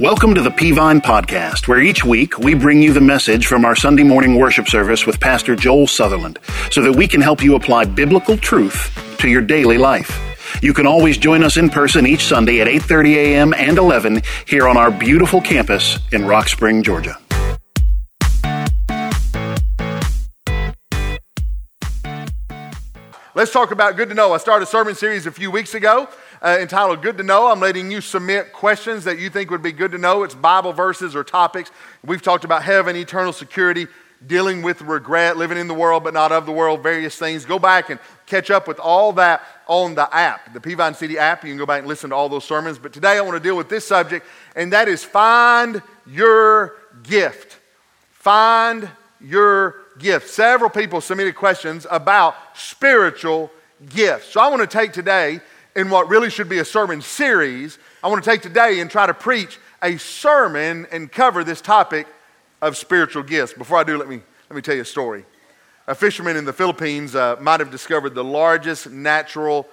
Welcome 0.00 0.34
to 0.36 0.40
the 0.40 0.50
Peavine 0.50 1.02
Podcast, 1.02 1.68
where 1.68 1.78
each 1.78 2.06
week 2.06 2.38
we 2.38 2.54
bring 2.54 2.80
you 2.80 2.94
the 2.94 3.02
message 3.02 3.46
from 3.46 3.66
our 3.66 3.76
Sunday 3.76 4.02
morning 4.02 4.36
worship 4.36 4.66
service 4.66 5.04
with 5.04 5.20
Pastor 5.20 5.54
Joel 5.54 5.86
Sutherland 5.86 6.38
so 6.70 6.80
that 6.80 6.96
we 6.96 7.06
can 7.06 7.20
help 7.20 7.42
you 7.42 7.54
apply 7.54 7.84
biblical 7.84 8.38
truth 8.38 8.90
to 9.18 9.28
your 9.28 9.42
daily 9.42 9.76
life. 9.76 10.18
You 10.62 10.72
can 10.72 10.86
always 10.86 11.18
join 11.18 11.44
us 11.44 11.58
in 11.58 11.68
person 11.68 12.06
each 12.06 12.24
Sunday 12.24 12.62
at 12.62 12.66
8:30 12.66 13.14
a.m. 13.14 13.52
and 13.52 13.76
11 13.76 14.22
here 14.46 14.66
on 14.66 14.78
our 14.78 14.90
beautiful 14.90 15.42
campus 15.42 15.98
in 16.12 16.24
Rock 16.24 16.48
Spring, 16.48 16.82
Georgia. 16.82 17.18
Let's 23.34 23.52
talk 23.52 23.70
about 23.70 23.96
good 23.96 24.08
to 24.08 24.14
know. 24.14 24.32
I 24.32 24.38
started 24.38 24.64
a 24.64 24.66
sermon 24.66 24.94
series 24.94 25.26
a 25.26 25.30
few 25.30 25.50
weeks 25.50 25.74
ago 25.74 26.08
uh, 26.42 26.58
entitled 26.60 27.02
Good 27.02 27.18
to 27.18 27.22
Know. 27.22 27.50
I'm 27.50 27.60
letting 27.60 27.90
you 27.90 28.00
submit 28.00 28.52
questions 28.52 29.04
that 29.04 29.18
you 29.18 29.30
think 29.30 29.50
would 29.50 29.62
be 29.62 29.72
good 29.72 29.92
to 29.92 29.98
know. 29.98 30.22
It's 30.22 30.34
Bible 30.34 30.72
verses 30.72 31.14
or 31.14 31.24
topics. 31.24 31.70
We've 32.04 32.22
talked 32.22 32.44
about 32.44 32.62
heaven, 32.62 32.96
eternal 32.96 33.32
security, 33.32 33.86
dealing 34.26 34.62
with 34.62 34.82
regret, 34.82 35.36
living 35.36 35.58
in 35.58 35.68
the 35.68 35.74
world 35.74 36.04
but 36.04 36.14
not 36.14 36.32
of 36.32 36.46
the 36.46 36.52
world, 36.52 36.82
various 36.82 37.16
things. 37.16 37.44
Go 37.44 37.58
back 37.58 37.90
and 37.90 37.98
catch 38.26 38.50
up 38.50 38.68
with 38.68 38.78
all 38.78 39.12
that 39.14 39.42
on 39.66 39.94
the 39.94 40.14
app, 40.14 40.52
the 40.52 40.60
Peavine 40.60 40.96
City 40.96 41.18
app. 41.18 41.44
You 41.44 41.50
can 41.50 41.58
go 41.58 41.66
back 41.66 41.80
and 41.80 41.88
listen 41.88 42.10
to 42.10 42.16
all 42.16 42.28
those 42.28 42.44
sermons. 42.44 42.78
But 42.78 42.92
today 42.92 43.18
I 43.18 43.20
want 43.20 43.34
to 43.34 43.40
deal 43.40 43.56
with 43.56 43.68
this 43.68 43.86
subject, 43.86 44.26
and 44.56 44.72
that 44.72 44.88
is 44.88 45.04
find 45.04 45.82
your 46.06 46.76
gift. 47.02 47.58
Find 48.10 48.88
your 49.20 49.76
gift. 49.98 50.28
Several 50.28 50.70
people 50.70 51.00
submitted 51.00 51.34
questions 51.34 51.86
about 51.90 52.34
spiritual 52.54 53.50
gifts. 53.88 54.26
So 54.32 54.40
I 54.40 54.48
want 54.48 54.60
to 54.62 54.66
take 54.66 54.92
today 54.92 55.40
in 55.80 55.88
what 55.88 56.10
really 56.10 56.28
should 56.28 56.48
be 56.48 56.58
a 56.58 56.64
sermon 56.64 57.00
series, 57.00 57.78
I 58.02 58.08
want 58.08 58.22
to 58.22 58.30
take 58.30 58.42
today 58.42 58.80
and 58.80 58.90
try 58.90 59.06
to 59.06 59.14
preach 59.14 59.58
a 59.82 59.96
sermon 59.96 60.86
and 60.92 61.10
cover 61.10 61.42
this 61.42 61.62
topic 61.62 62.06
of 62.60 62.76
spiritual 62.76 63.22
gifts. 63.22 63.54
Before 63.54 63.78
I 63.78 63.84
do, 63.84 63.96
let 63.96 64.06
me, 64.06 64.20
let 64.50 64.56
me 64.56 64.60
tell 64.60 64.74
you 64.74 64.82
a 64.82 64.84
story. 64.84 65.24
A 65.86 65.94
fisherman 65.94 66.36
in 66.36 66.44
the 66.44 66.52
Philippines 66.52 67.14
uh, 67.14 67.36
might 67.40 67.60
have 67.60 67.70
discovered 67.70 68.14
the 68.14 68.22
largest 68.22 68.90
natural 68.90 69.66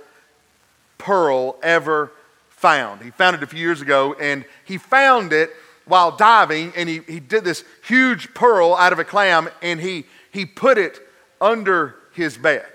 pearl 0.98 1.58
ever 1.62 2.14
found. 2.52 3.02
He 3.02 3.12
found 3.12 3.36
it 3.36 3.44
a 3.44 3.48
few 3.48 3.60
years 3.60 3.82
ago, 3.82 4.14
and 4.14 4.46
he 4.64 4.78
found 4.78 5.34
it 5.34 5.52
while 5.84 6.16
diving, 6.16 6.72
and 6.78 6.88
he, 6.88 7.00
he 7.00 7.20
did 7.20 7.44
this 7.44 7.66
huge 7.86 8.34
pearl 8.34 8.76
out 8.76 8.94
of 8.94 9.00
a 9.00 9.04
clam, 9.04 9.50
and 9.62 9.82
he, 9.82 10.06
he 10.32 10.46
put 10.46 10.78
it 10.78 11.02
under 11.42 11.96
his 12.14 12.38
bed. 12.38 12.66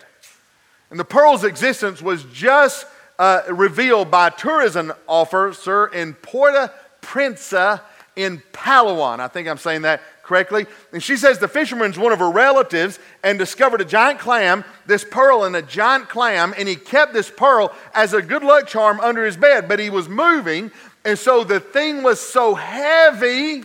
And 0.90 1.00
the 1.00 1.04
pearl's 1.04 1.44
existence 1.44 2.02
was 2.02 2.24
just 2.24 2.84
uh, 3.18 3.42
revealed 3.48 4.10
by 4.10 4.30
tourism 4.30 4.92
officer 5.06 5.86
in 5.86 6.14
Puerto 6.14 6.72
Princesa 7.00 7.80
in 8.16 8.42
Palawan. 8.52 9.20
I 9.20 9.28
think 9.28 9.48
I'm 9.48 9.58
saying 9.58 9.82
that 9.82 10.02
correctly. 10.22 10.66
And 10.92 11.02
she 11.02 11.16
says 11.16 11.38
the 11.38 11.48
fisherman's 11.48 11.98
one 11.98 12.12
of 12.12 12.18
her 12.18 12.30
relatives 12.30 12.98
and 13.22 13.38
discovered 13.38 13.80
a 13.80 13.84
giant 13.84 14.18
clam, 14.18 14.64
this 14.86 15.04
pearl 15.04 15.44
and 15.44 15.56
a 15.56 15.62
giant 15.62 16.08
clam, 16.08 16.54
and 16.56 16.68
he 16.68 16.76
kept 16.76 17.12
this 17.12 17.30
pearl 17.30 17.72
as 17.94 18.14
a 18.14 18.22
good 18.22 18.44
luck 18.44 18.66
charm 18.66 19.00
under 19.00 19.24
his 19.24 19.36
bed. 19.36 19.68
But 19.68 19.78
he 19.78 19.90
was 19.90 20.08
moving, 20.08 20.70
and 21.04 21.18
so 21.18 21.44
the 21.44 21.60
thing 21.60 22.02
was 22.02 22.20
so 22.20 22.54
heavy, 22.54 23.64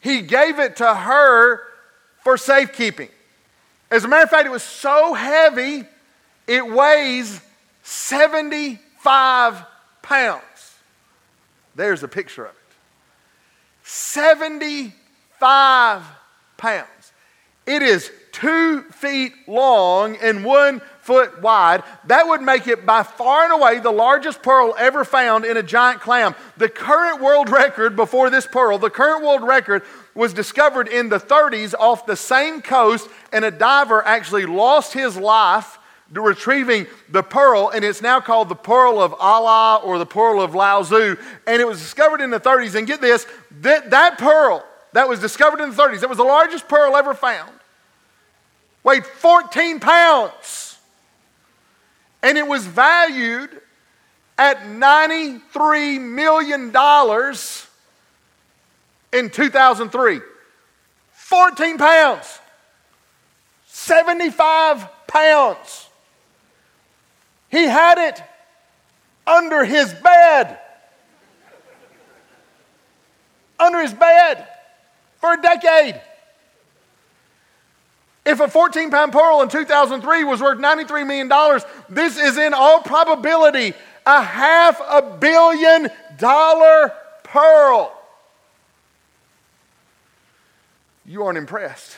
he 0.00 0.22
gave 0.22 0.58
it 0.58 0.76
to 0.76 0.94
her 0.94 1.62
for 2.22 2.36
safekeeping. 2.36 3.08
As 3.90 4.04
a 4.04 4.08
matter 4.08 4.24
of 4.24 4.30
fact, 4.30 4.46
it 4.46 4.50
was 4.50 4.62
so 4.62 5.14
heavy, 5.14 5.84
it 6.46 6.66
weighs 6.66 7.40
75 7.88 9.64
pounds. 10.02 10.42
There's 11.74 12.02
a 12.02 12.08
picture 12.08 12.44
of 12.44 12.50
it. 12.50 12.56
75 13.82 16.02
pounds. 16.58 17.12
It 17.66 17.80
is 17.80 18.12
two 18.32 18.82
feet 18.82 19.32
long 19.46 20.16
and 20.16 20.44
one 20.44 20.82
foot 21.00 21.40
wide. 21.40 21.82
That 22.04 22.28
would 22.28 22.42
make 22.42 22.66
it 22.66 22.84
by 22.84 23.04
far 23.04 23.44
and 23.44 23.54
away 23.54 23.78
the 23.78 23.90
largest 23.90 24.42
pearl 24.42 24.74
ever 24.78 25.02
found 25.02 25.46
in 25.46 25.56
a 25.56 25.62
giant 25.62 26.02
clam. 26.02 26.34
The 26.58 26.68
current 26.68 27.22
world 27.22 27.48
record 27.50 27.96
before 27.96 28.28
this 28.28 28.46
pearl, 28.46 28.76
the 28.76 28.90
current 28.90 29.24
world 29.24 29.42
record 29.42 29.82
was 30.14 30.34
discovered 30.34 30.88
in 30.88 31.08
the 31.08 31.20
30s 31.20 31.72
off 31.78 32.04
the 32.04 32.16
same 32.16 32.60
coast, 32.60 33.08
and 33.32 33.46
a 33.46 33.50
diver 33.50 34.04
actually 34.04 34.44
lost 34.44 34.92
his 34.92 35.16
life 35.16 35.77
retrieving 36.12 36.86
the 37.08 37.22
pearl, 37.22 37.68
and 37.68 37.84
it's 37.84 38.00
now 38.00 38.20
called 38.20 38.48
the 38.48 38.54
Pearl 38.54 39.00
of 39.00 39.14
Allah 39.14 39.80
or 39.84 39.98
the 39.98 40.06
Pearl 40.06 40.40
of 40.40 40.54
Lao 40.54 40.82
Tzu. 40.82 41.16
And 41.46 41.60
it 41.60 41.66
was 41.66 41.80
discovered 41.80 42.20
in 42.20 42.30
the 42.30 42.40
30s. 42.40 42.74
And 42.74 42.86
get 42.86 43.00
this 43.00 43.26
that, 43.60 43.90
that 43.90 44.18
pearl 44.18 44.64
that 44.92 45.08
was 45.08 45.20
discovered 45.20 45.60
in 45.60 45.70
the 45.70 45.76
30s, 45.76 46.00
that 46.00 46.08
was 46.08 46.18
the 46.18 46.24
largest 46.24 46.68
pearl 46.68 46.96
ever 46.96 47.14
found, 47.14 47.52
weighed 48.82 49.04
14 49.04 49.80
pounds. 49.80 50.78
And 52.22 52.36
it 52.36 52.46
was 52.46 52.66
valued 52.66 53.60
at 54.36 54.62
$93 54.62 56.00
million 56.00 56.72
in 59.12 59.30
2003. 59.30 60.20
14 61.12 61.78
pounds, 61.78 62.38
75 63.66 65.06
pounds. 65.06 65.87
He 67.48 67.64
had 67.64 67.98
it 67.98 68.22
under 69.26 69.64
his 69.64 69.92
bed. 69.92 70.58
Under 73.58 73.80
his 73.80 73.92
bed 73.92 74.46
for 75.20 75.32
a 75.32 75.40
decade. 75.40 76.00
If 78.24 78.40
a 78.40 78.48
14 78.48 78.90
pound 78.90 79.12
pearl 79.12 79.40
in 79.40 79.48
2003 79.48 80.24
was 80.24 80.42
worth 80.42 80.58
$93 80.58 81.06
million, 81.06 81.62
this 81.88 82.18
is 82.18 82.36
in 82.36 82.52
all 82.52 82.82
probability 82.82 83.72
a 84.04 84.22
half 84.22 84.80
a 84.88 85.02
billion 85.02 85.88
dollar 86.18 86.92
pearl. 87.22 87.94
You 91.06 91.24
aren't 91.24 91.38
impressed. 91.38 91.96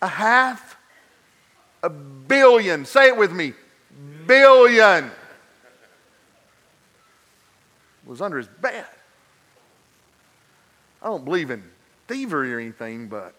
A 0.00 0.06
half 0.06 0.76
a 1.82 1.90
billion. 1.90 2.19
Say 2.30 3.08
it 3.08 3.16
with 3.16 3.32
me. 3.32 3.54
Billion. 4.26 5.10
Was 8.06 8.20
under 8.20 8.38
his 8.38 8.46
bed. 8.46 8.86
I 11.02 11.06
don't 11.06 11.24
believe 11.24 11.50
in 11.50 11.64
thievery 12.06 12.54
or 12.54 12.60
anything, 12.60 13.08
but. 13.08 13.34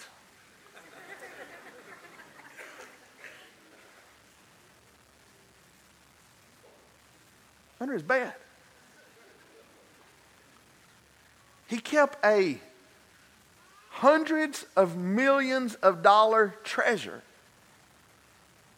under 7.79 7.93
his 7.93 8.03
bed. 8.03 8.33
He 11.67 11.77
kept 11.77 12.23
a 12.25 12.59
hundreds 13.89 14.65
of 14.75 14.97
millions 14.97 15.75
of 15.75 16.03
dollar 16.03 16.55
treasure 16.63 17.23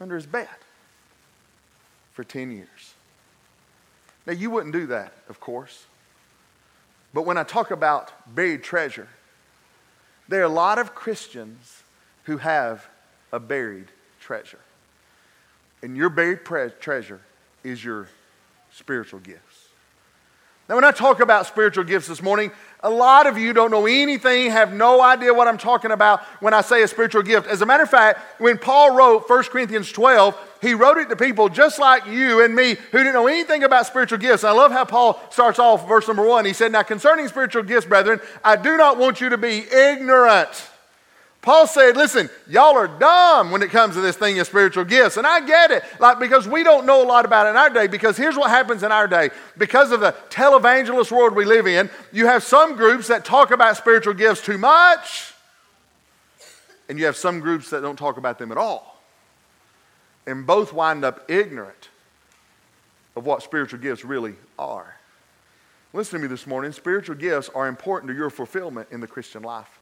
under 0.03 0.15
his 0.15 0.25
bed 0.25 0.49
for 2.11 2.23
10 2.23 2.51
years. 2.51 2.93
Now, 4.27 4.33
you 4.33 4.51
wouldn't 4.51 4.73
do 4.73 4.85
that, 4.87 5.13
of 5.29 5.39
course. 5.39 5.85
But 7.13 7.23
when 7.23 7.37
I 7.37 7.43
talk 7.43 7.71
about 7.71 8.11
buried 8.35 8.63
treasure, 8.63 9.07
there 10.27 10.41
are 10.41 10.45
a 10.45 10.49
lot 10.49 10.77
of 10.77 10.93
Christians 10.93 11.83
who 12.25 12.37
have 12.37 12.85
a 13.31 13.39
buried 13.39 13.87
treasure. 14.19 14.59
And 15.81 15.97
your 15.97 16.09
buried 16.09 16.45
pre- 16.45 16.69
treasure 16.79 17.21
is 17.63 17.83
your 17.83 18.07
spiritual 18.71 19.19
gifts. 19.19 19.52
Now, 20.69 20.75
when 20.75 20.85
I 20.85 20.91
talk 20.91 21.19
about 21.19 21.45
spiritual 21.45 21.83
gifts 21.83 22.07
this 22.07 22.21
morning, 22.21 22.49
a 22.79 22.89
lot 22.89 23.27
of 23.27 23.37
you 23.37 23.51
don't 23.51 23.69
know 23.69 23.85
anything, 23.85 24.51
have 24.51 24.73
no 24.73 25.01
idea 25.01 25.33
what 25.33 25.47
I'm 25.47 25.57
talking 25.57 25.91
about 25.91 26.21
when 26.41 26.53
I 26.53 26.61
say 26.61 26.83
a 26.83 26.87
spiritual 26.87 27.21
gift. 27.21 27.47
As 27.47 27.61
a 27.61 27.65
matter 27.65 27.83
of 27.83 27.89
fact, 27.89 28.41
when 28.41 28.57
Paul 28.57 28.95
wrote 28.95 29.29
1 29.29 29.43
Corinthians 29.45 29.91
12, 29.91 30.37
he 30.61 30.73
wrote 30.73 30.97
it 30.97 31.09
to 31.09 31.17
people 31.17 31.49
just 31.49 31.79
like 31.79 32.05
you 32.05 32.43
and 32.43 32.55
me 32.55 32.75
who 32.91 32.97
didn't 32.97 33.13
know 33.13 33.27
anything 33.27 33.63
about 33.63 33.87
spiritual 33.87 34.19
gifts. 34.19 34.43
And 34.43 34.51
I 34.51 34.53
love 34.53 34.71
how 34.71 34.85
Paul 34.85 35.21
starts 35.31 35.59
off 35.59 35.87
verse 35.87 36.07
number 36.07 36.25
one. 36.25 36.45
He 36.45 36.53
said, 36.53 36.71
Now 36.71 36.83
concerning 36.83 37.27
spiritual 37.27 37.63
gifts, 37.63 37.85
brethren, 37.85 38.21
I 38.43 38.55
do 38.55 38.77
not 38.77 38.97
want 38.97 39.19
you 39.19 39.29
to 39.29 39.37
be 39.37 39.65
ignorant. 39.69 40.69
Paul 41.43 41.67
said, 41.67 41.97
listen, 41.97 42.29
y'all 42.47 42.77
are 42.77 42.87
dumb 42.87 43.51
when 43.51 43.61
it 43.61 43.69
comes 43.69 43.95
to 43.95 44.01
this 44.01 44.15
thing 44.15 44.39
of 44.39 44.47
spiritual 44.47 44.85
gifts. 44.85 45.17
And 45.17 45.27
I 45.27 45.45
get 45.45 45.71
it, 45.71 45.83
like, 45.99 46.17
because 46.17 46.47
we 46.47 46.63
don't 46.63 46.85
know 46.85 47.03
a 47.03 47.05
lot 47.05 47.25
about 47.25 47.47
it 47.47 47.49
in 47.49 47.57
our 47.57 47.69
day. 47.69 47.87
Because 47.87 48.15
here's 48.15 48.37
what 48.37 48.49
happens 48.49 48.81
in 48.81 48.93
our 48.93 49.09
day. 49.09 49.29
Because 49.57 49.91
of 49.91 49.99
the 49.99 50.15
televangelist 50.29 51.11
world 51.11 51.35
we 51.35 51.43
live 51.43 51.67
in, 51.67 51.89
you 52.13 52.27
have 52.27 52.43
some 52.43 52.77
groups 52.77 53.09
that 53.09 53.25
talk 53.25 53.51
about 53.51 53.75
spiritual 53.75 54.13
gifts 54.13 54.41
too 54.41 54.57
much, 54.57 55.33
and 56.87 56.97
you 56.97 57.05
have 57.05 57.17
some 57.17 57.41
groups 57.41 57.69
that 57.71 57.81
don't 57.81 57.99
talk 57.99 58.15
about 58.15 58.39
them 58.39 58.49
at 58.49 58.57
all. 58.57 59.01
And 60.25 60.47
both 60.47 60.71
wind 60.71 61.03
up 61.03 61.29
ignorant 61.29 61.89
of 63.17 63.25
what 63.25 63.43
spiritual 63.43 63.79
gifts 63.79 64.05
really 64.05 64.35
are. 64.57 64.95
Listen 65.91 66.19
to 66.19 66.23
me 66.23 66.29
this 66.29 66.47
morning. 66.47 66.71
Spiritual 66.71 67.17
gifts 67.17 67.49
are 67.53 67.67
important 67.67 68.11
to 68.11 68.15
your 68.15 68.29
fulfillment 68.29 68.87
in 68.91 69.01
the 69.01 69.07
Christian 69.07 69.43
life. 69.43 69.81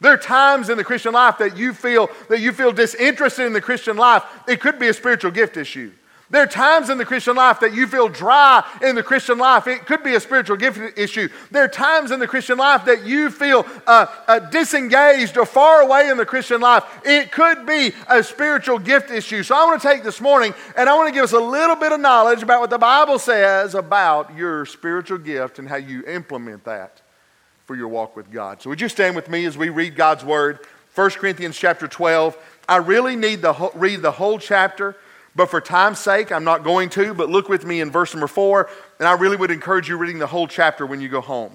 There 0.00 0.12
are 0.12 0.18
times 0.18 0.68
in 0.68 0.76
the 0.76 0.84
Christian 0.84 1.14
life 1.14 1.38
that 1.38 1.56
you 1.56 1.72
feel 1.72 2.10
that 2.28 2.40
you 2.40 2.52
feel 2.52 2.72
disinterested 2.72 3.46
in 3.46 3.52
the 3.52 3.60
Christian 3.60 3.96
life. 3.96 4.24
It 4.46 4.60
could 4.60 4.78
be 4.78 4.88
a 4.88 4.94
spiritual 4.94 5.30
gift 5.30 5.56
issue. 5.56 5.90
There 6.28 6.42
are 6.42 6.48
times 6.48 6.90
in 6.90 6.98
the 6.98 7.04
Christian 7.04 7.36
life 7.36 7.60
that 7.60 7.72
you 7.72 7.86
feel 7.86 8.08
dry 8.08 8.64
in 8.82 8.96
the 8.96 9.02
Christian 9.02 9.38
life. 9.38 9.68
It 9.68 9.86
could 9.86 10.02
be 10.02 10.16
a 10.16 10.20
spiritual 10.20 10.56
gift 10.56 10.98
issue. 10.98 11.28
There 11.52 11.62
are 11.62 11.68
times 11.68 12.10
in 12.10 12.18
the 12.18 12.26
Christian 12.26 12.58
life 12.58 12.84
that 12.86 13.06
you 13.06 13.30
feel 13.30 13.64
uh, 13.86 14.06
uh, 14.26 14.40
disengaged 14.40 15.38
or 15.38 15.46
far 15.46 15.82
away 15.82 16.08
in 16.08 16.16
the 16.16 16.26
Christian 16.26 16.60
life. 16.60 16.82
It 17.04 17.30
could 17.30 17.64
be 17.64 17.92
a 18.08 18.24
spiritual 18.24 18.80
gift 18.80 19.12
issue. 19.12 19.44
So 19.44 19.54
I 19.54 19.64
want 19.66 19.80
to 19.80 19.88
take 19.88 20.02
this 20.02 20.20
morning 20.20 20.52
and 20.76 20.88
I 20.88 20.96
want 20.96 21.08
to 21.08 21.14
give 21.14 21.22
us 21.22 21.32
a 21.32 21.38
little 21.38 21.76
bit 21.76 21.92
of 21.92 22.00
knowledge 22.00 22.42
about 22.42 22.60
what 22.60 22.70
the 22.70 22.78
Bible 22.78 23.20
says 23.20 23.76
about 23.76 24.36
your 24.36 24.66
spiritual 24.66 25.18
gift 25.18 25.60
and 25.60 25.68
how 25.68 25.76
you 25.76 26.02
implement 26.06 26.64
that 26.64 27.02
for 27.66 27.74
your 27.74 27.88
walk 27.88 28.16
with 28.16 28.30
God. 28.30 28.62
So 28.62 28.70
would 28.70 28.80
you 28.80 28.88
stand 28.88 29.16
with 29.16 29.28
me 29.28 29.44
as 29.44 29.58
we 29.58 29.68
read 29.68 29.96
God's 29.96 30.24
word? 30.24 30.60
1 30.94 31.10
Corinthians 31.10 31.58
chapter 31.58 31.88
12. 31.88 32.38
I 32.68 32.76
really 32.76 33.16
need 33.16 33.42
to 33.42 33.70
read 33.74 34.02
the 34.02 34.12
whole 34.12 34.38
chapter. 34.38 34.96
But 35.34 35.50
for 35.50 35.60
time's 35.60 35.98
sake, 35.98 36.32
I'm 36.32 36.44
not 36.44 36.64
going 36.64 36.88
to, 36.90 37.12
but 37.12 37.28
look 37.28 37.48
with 37.48 37.66
me 37.66 37.82
in 37.82 37.90
verse 37.90 38.14
number 38.14 38.28
four, 38.28 38.70
and 38.98 39.06
I 39.06 39.12
really 39.12 39.36
would 39.36 39.50
encourage 39.50 39.86
you 39.86 39.98
reading 39.98 40.18
the 40.18 40.26
whole 40.26 40.48
chapter 40.48 40.86
when 40.86 41.02
you 41.02 41.10
go 41.10 41.20
home. 41.20 41.52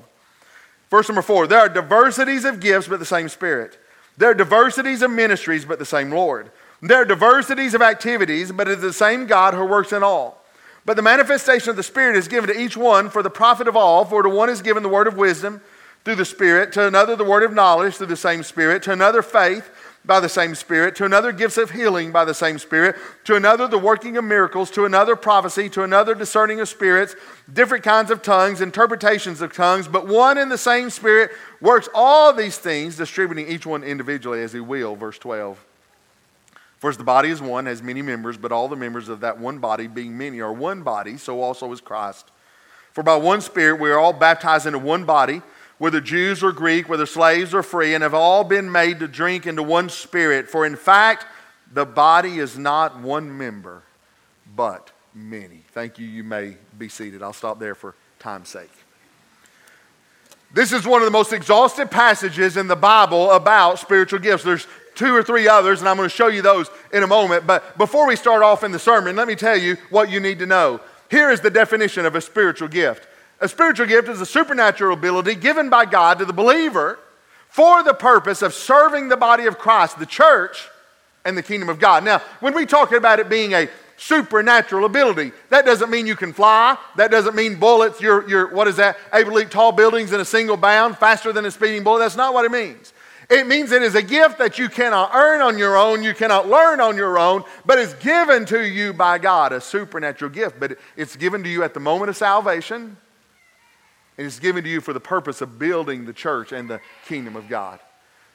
Verse 0.92 1.10
number 1.10 1.24
four 1.24 1.48
there 1.48 1.60
are 1.60 1.70
diversities 1.70 2.46
of 2.46 2.60
gifts, 2.60 2.88
but 2.88 3.00
the 3.00 3.06
same 3.06 3.28
Spirit. 3.28 3.80
There 4.18 4.30
are 4.30 4.36
diversities 4.36 5.02
of 5.02 5.10
ministries, 5.10 5.66
but 5.66 5.80
the 5.80 5.86
same 5.86 6.12
Lord. 6.12 6.52
There 6.84 7.02
are 7.02 7.06
diversities 7.06 7.74
of 7.74 7.82
activities, 7.82 8.52
but 8.52 8.68
it 8.68 8.78
is 8.78 8.82
the 8.82 8.94
same 8.94 9.26
God 9.26 9.56
who 9.56 9.66
works 9.66 9.94
in 9.94 10.04
all. 10.04 10.44
But 10.86 10.96
the 10.96 11.02
manifestation 11.02 11.70
of 11.72 11.76
the 11.76 11.84
Spirit 11.84 12.18
is 12.18 12.28
given 12.28 12.54
to 12.54 12.60
each 12.60 12.78
one 12.78 13.10
for 13.10 13.24
the 13.24 13.30
profit 13.30 13.68
of 13.68 13.76
all. 13.76 14.06
For 14.06 14.22
to 14.22 14.30
one 14.30 14.50
is 14.50 14.62
given 14.62 14.84
the 14.84 14.90
word 14.90 15.08
of 15.08 15.16
wisdom 15.16 15.62
through 16.04 16.16
the 16.16 16.26
Spirit, 16.26 16.72
to 16.74 16.88
another 16.88 17.16
the 17.16 17.24
word 17.24 17.44
of 17.44 17.54
knowledge 17.54 17.96
through 17.96 18.08
the 18.08 18.16
same 18.16 18.44
Spirit, 18.44 18.84
to 18.84 18.92
another 18.92 19.22
faith 19.22 19.70
by 20.04 20.20
the 20.20 20.30
same 20.30 20.56
Spirit, 20.56 20.96
to 20.96 21.06
another 21.06 21.32
gifts 21.32 21.58
of 21.58 21.72
healing 21.72 22.12
by 22.12 22.26
the 22.26 22.34
same 22.34 22.58
Spirit, 22.58 22.96
to 23.24 23.36
another 23.36 23.68
the 23.68 23.78
working 23.78 24.18
of 24.18 24.24
miracles, 24.24 24.72
to 24.72 24.86
another 24.86 25.16
prophecy, 25.16 25.70
to 25.70 25.84
another 25.84 26.16
discerning 26.16 26.60
of 26.60 26.68
spirits, 26.68 27.16
different 27.54 27.84
kinds 27.84 28.10
of 28.10 28.24
tongues, 28.24 28.62
interpretations 28.62 29.42
of 29.42 29.54
tongues, 29.54 29.88
but 29.88 30.08
one 30.08 30.40
and 30.40 30.52
the 30.52 30.58
same 30.58 30.90
Spirit 30.90 31.32
works 31.60 31.88
all 31.94 32.34
these 32.34 32.58
things, 32.58 32.98
distributing 32.98 33.48
each 33.48 33.66
one 33.66 33.84
individually 33.84 34.42
as 34.42 34.54
he 34.54 34.60
will. 34.60 34.96
Verse 34.96 35.20
12. 35.20 35.64
For 36.80 36.90
as 36.90 36.98
the 36.98 37.04
body 37.04 37.30
is 37.30 37.40
one, 37.40 37.68
has 37.68 37.84
many 37.84 38.02
members, 38.02 38.38
but 38.38 38.52
all 38.52 38.68
the 38.68 38.76
members 38.76 39.08
of 39.08 39.20
that 39.20 39.38
one 39.38 39.60
body, 39.60 39.86
being 39.86 40.18
many, 40.18 40.42
are 40.42 40.52
one 40.52 40.82
body, 40.82 41.16
so 41.18 41.40
also 41.40 41.72
is 41.72 41.80
Christ. 41.80 42.32
For 42.92 43.04
by 43.04 43.16
one 43.18 43.42
Spirit 43.42 43.80
we 43.80 43.92
are 43.92 44.00
all 44.00 44.14
baptized 44.14 44.66
into 44.66 44.80
one 44.80 45.06
body 45.06 45.44
whether 45.82 46.00
Jews 46.00 46.44
or 46.44 46.52
Greek, 46.52 46.88
whether 46.88 47.08
slaves 47.08 47.56
or 47.56 47.64
free, 47.64 47.96
and 47.96 48.04
have 48.04 48.14
all 48.14 48.44
been 48.44 48.72
made 48.72 49.00
to 49.00 49.08
drink 49.08 49.48
into 49.48 49.64
one 49.64 49.90
spirit. 49.90 50.48
For 50.48 50.64
in 50.64 50.76
fact, 50.76 51.26
the 51.74 51.88
body 51.88 52.38
is 52.38 52.56
not 52.56 53.00
one 53.00 53.36
member, 53.36 53.82
but 54.56 54.92
many. 55.16 55.64
Thank 55.72 55.98
you. 55.98 56.06
You 56.06 56.24
may 56.24 56.58
be 56.78 56.88
seated. 56.88 57.24
I'll 57.24 57.34
stop 57.34 57.58
there 57.58 57.74
for 57.74 57.96
time's 58.20 58.50
sake. 58.50 58.70
This 60.54 60.72
is 60.72 60.86
one 60.86 61.02
of 61.02 61.08
the 61.08 61.12
most 61.12 61.34
exhaustive 61.34 61.90
passages 61.90 62.58
in 62.58 62.68
the 62.68 62.76
Bible 62.76 63.32
about 63.32 63.80
spiritual 63.80 64.20
gifts. 64.20 64.44
There's 64.44 64.68
two 64.94 65.16
or 65.16 65.24
three 65.24 65.48
others, 65.48 65.80
and 65.80 65.90
I'm 65.90 65.98
going 65.98 66.08
to 66.08 66.16
show 66.16 66.28
you 66.28 66.44
those 66.44 66.70
in 66.94 67.02
a 67.02 67.08
moment. 67.08 67.48
But 67.48 67.76
before 67.80 68.06
we 68.06 68.16
start 68.16 68.44
off 68.44 68.64
in 68.64 68.72
the 68.72 68.78
sermon, 68.78 69.16
let 69.16 69.28
me 69.28 69.34
tell 69.34 69.58
you 69.58 69.78
what 69.90 70.12
you 70.12 70.20
need 70.20 70.38
to 70.40 70.46
know. 70.46 70.80
Here 71.10 71.32
is 71.32 71.42
the 71.42 71.50
definition 71.50 72.06
of 72.06 72.14
a 72.14 72.22
spiritual 72.22 72.68
gift 72.68 73.08
a 73.42 73.50
spiritual 73.50 73.88
gift 73.88 74.08
is 74.08 74.22
a 74.22 74.26
supernatural 74.26 74.94
ability 74.94 75.36
given 75.36 75.70
by 75.70 75.86
God 75.86 76.20
to 76.20 76.26
the 76.26 76.34
believer 76.34 77.00
for 77.50 77.84
the 77.84 77.94
purpose 77.94 78.42
of 78.42 78.54
serving 78.54 79.10
the 79.10 79.18
body 79.18 79.46
of 79.46 79.58
Christ, 79.58 80.00
the 80.00 80.06
church, 80.06 80.70
and 81.26 81.38
the 81.38 81.44
kingdom 81.44 81.68
of 81.68 81.80
God. 81.80 82.06
Now, 82.06 82.20
when 82.40 82.54
we 82.54 82.66
talk 82.66 82.92
about 82.92 83.20
it 83.20 83.30
being 83.30 83.54
a 83.54 83.68
supernatural 83.98 84.86
ability, 84.86 85.32
that 85.50 85.66
doesn't 85.66 85.90
mean 85.90 86.08
you 86.08 86.16
can 86.16 86.34
fly. 86.34 86.78
That 86.96 87.12
doesn't 87.12 87.36
mean 87.36 87.60
bullets, 87.60 88.00
you're, 88.00 88.28
you're 88.30 88.48
what 88.54 88.68
is 88.68 88.78
that, 88.78 88.98
able 89.14 89.32
to 89.32 89.38
leap 89.38 89.50
tall 89.50 89.72
buildings 89.72 90.14
in 90.14 90.20
a 90.20 90.26
single 90.26 90.56
bound 90.56 90.98
faster 90.98 91.34
than 91.34 91.46
a 91.46 91.52
speeding 91.52 91.84
bullet. 91.84 92.00
That's 92.00 92.16
not 92.16 92.34
what 92.34 92.46
it 92.46 92.52
means. 92.52 92.94
It 93.30 93.48
means 93.48 93.72
it 93.72 93.82
is 93.82 93.96
a 93.96 94.02
gift 94.02 94.40
that 94.40 94.60
you 94.60 94.70
cannot 94.70 95.12
earn 95.14 95.42
on 95.42 95.58
your 95.58 95.78
own, 95.78 96.04
you 96.04 96.14
cannot 96.14 96.50
learn 96.50 96.82
on 96.82 96.98
your 96.98 97.18
own, 97.18 97.44
but 97.66 97.80
is 97.80 97.94
given 97.96 98.46
to 98.48 98.62
you 98.68 98.94
by 98.94 99.18
God, 99.18 99.54
a 99.54 99.62
supernatural 99.62 100.32
gift. 100.32 100.60
But 100.60 100.78
it's 100.98 101.16
given 101.16 101.44
to 101.44 101.50
you 101.50 101.64
at 101.64 101.74
the 101.74 101.80
moment 101.80 102.10
of 102.10 102.18
salvation 102.18 102.98
and 104.22 104.28
it's 104.28 104.38
given 104.38 104.64
to 104.64 104.70
you 104.70 104.82
for 104.82 104.94
the 104.94 105.00
purpose 105.00 105.42
of 105.42 105.58
building 105.58 106.06
the 106.06 106.14
church 106.14 106.52
and 106.52 106.70
the 106.70 106.80
kingdom 107.08 107.36
of 107.36 107.50
God. 107.50 107.80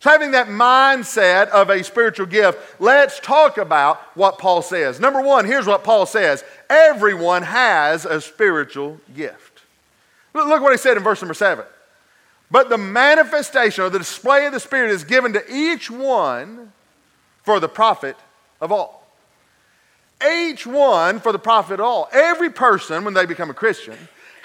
So, 0.01 0.11
having 0.11 0.33
that 0.33 0.49
mindset 0.49 1.47
of 1.51 1.71
a 1.71 1.85
spiritual 1.85 2.27
gift, 2.27 2.59
let's 2.81 3.21
talk 3.21 3.57
about 3.57 4.01
what 4.17 4.37
Paul 4.37 4.63
says. 4.63 4.99
Number 4.99 5.23
one, 5.23 5.45
here's 5.45 5.65
what 5.65 5.85
Paul 5.85 6.05
says 6.05 6.43
everyone 6.69 7.45
has 7.45 8.05
a 8.05 8.21
spiritual 8.21 9.01
gift. 9.15 9.61
Look 10.35 10.61
what 10.61 10.73
he 10.73 10.77
said 10.77 10.97
in 10.97 11.05
verse 11.05 11.23
number 11.23 11.35
seven. 11.35 11.65
But 12.51 12.69
the 12.69 12.79
manifestation 12.79 13.85
or 13.85 13.89
the 13.89 14.01
display 14.01 14.45
of 14.47 14.53
the 14.53 14.59
Spirit 14.59 14.91
is 14.91 15.05
given 15.05 15.35
to 15.35 15.45
each 15.49 15.89
one 15.89 16.73
for 17.45 17.61
the 17.61 17.69
profit 17.69 18.17
of 18.61 18.73
all. 18.73 19.07
Each 20.29 20.67
one 20.67 21.21
for 21.21 21.31
the 21.31 21.39
profit 21.39 21.79
of 21.79 21.87
all. 21.87 22.09
Every 22.13 22.51
person, 22.51 23.05
when 23.05 23.15
they 23.15 23.25
become 23.25 23.51
a 23.51 23.55
Christian, 23.55 23.97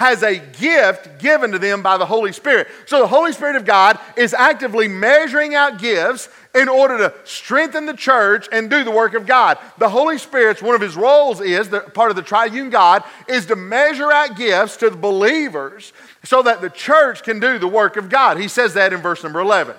has 0.02 0.24
a 0.24 0.40
gift 0.40 1.20
given 1.20 1.52
to 1.52 1.60
them 1.60 1.84
by 1.84 1.96
the 1.96 2.06
Holy 2.08 2.32
Spirit. 2.32 2.68
So 2.88 2.98
the 2.98 3.08
Holy 3.08 3.34
Spirit 3.34 3.56
of 3.56 3.66
God 3.66 4.00
is 4.18 4.34
actively 4.34 4.88
measuring 4.88 5.54
out 5.54 5.78
gifts 5.78 6.28
in 6.56 6.68
order 6.68 6.98
to 6.98 7.14
strengthen 7.24 7.86
the 7.86 7.94
church 7.94 8.50
and 8.52 8.68
do 8.68 8.84
the 8.84 8.90
work 8.90 9.14
of 9.14 9.28
God. 9.28 9.60
The 9.78 9.90
Holy 9.90 10.18
Spirit's 10.18 10.60
one 10.60 10.74
of 10.74 10.82
his 10.82 10.96
roles 10.96 11.40
is, 11.40 11.70
the, 11.70 11.82
part 11.82 12.10
of 12.10 12.16
the 12.16 12.24
triune 12.24 12.72
God, 12.72 13.04
is 13.28 13.46
to 13.46 13.56
measure 13.56 14.12
out 14.12 14.36
gifts 14.36 14.76
to 14.78 14.90
the 14.90 14.98
believers 14.98 15.94
so 16.24 16.42
that 16.42 16.62
the 16.62 16.72
church 16.72 17.22
can 17.22 17.40
do 17.40 17.60
the 17.60 17.68
work 17.68 17.96
of 17.96 18.10
God. 18.10 18.40
He 18.40 18.48
says 18.48 18.74
that 18.74 18.94
in 18.94 19.02
verse 19.02 19.22
number 19.22 19.40
11. 19.40 19.76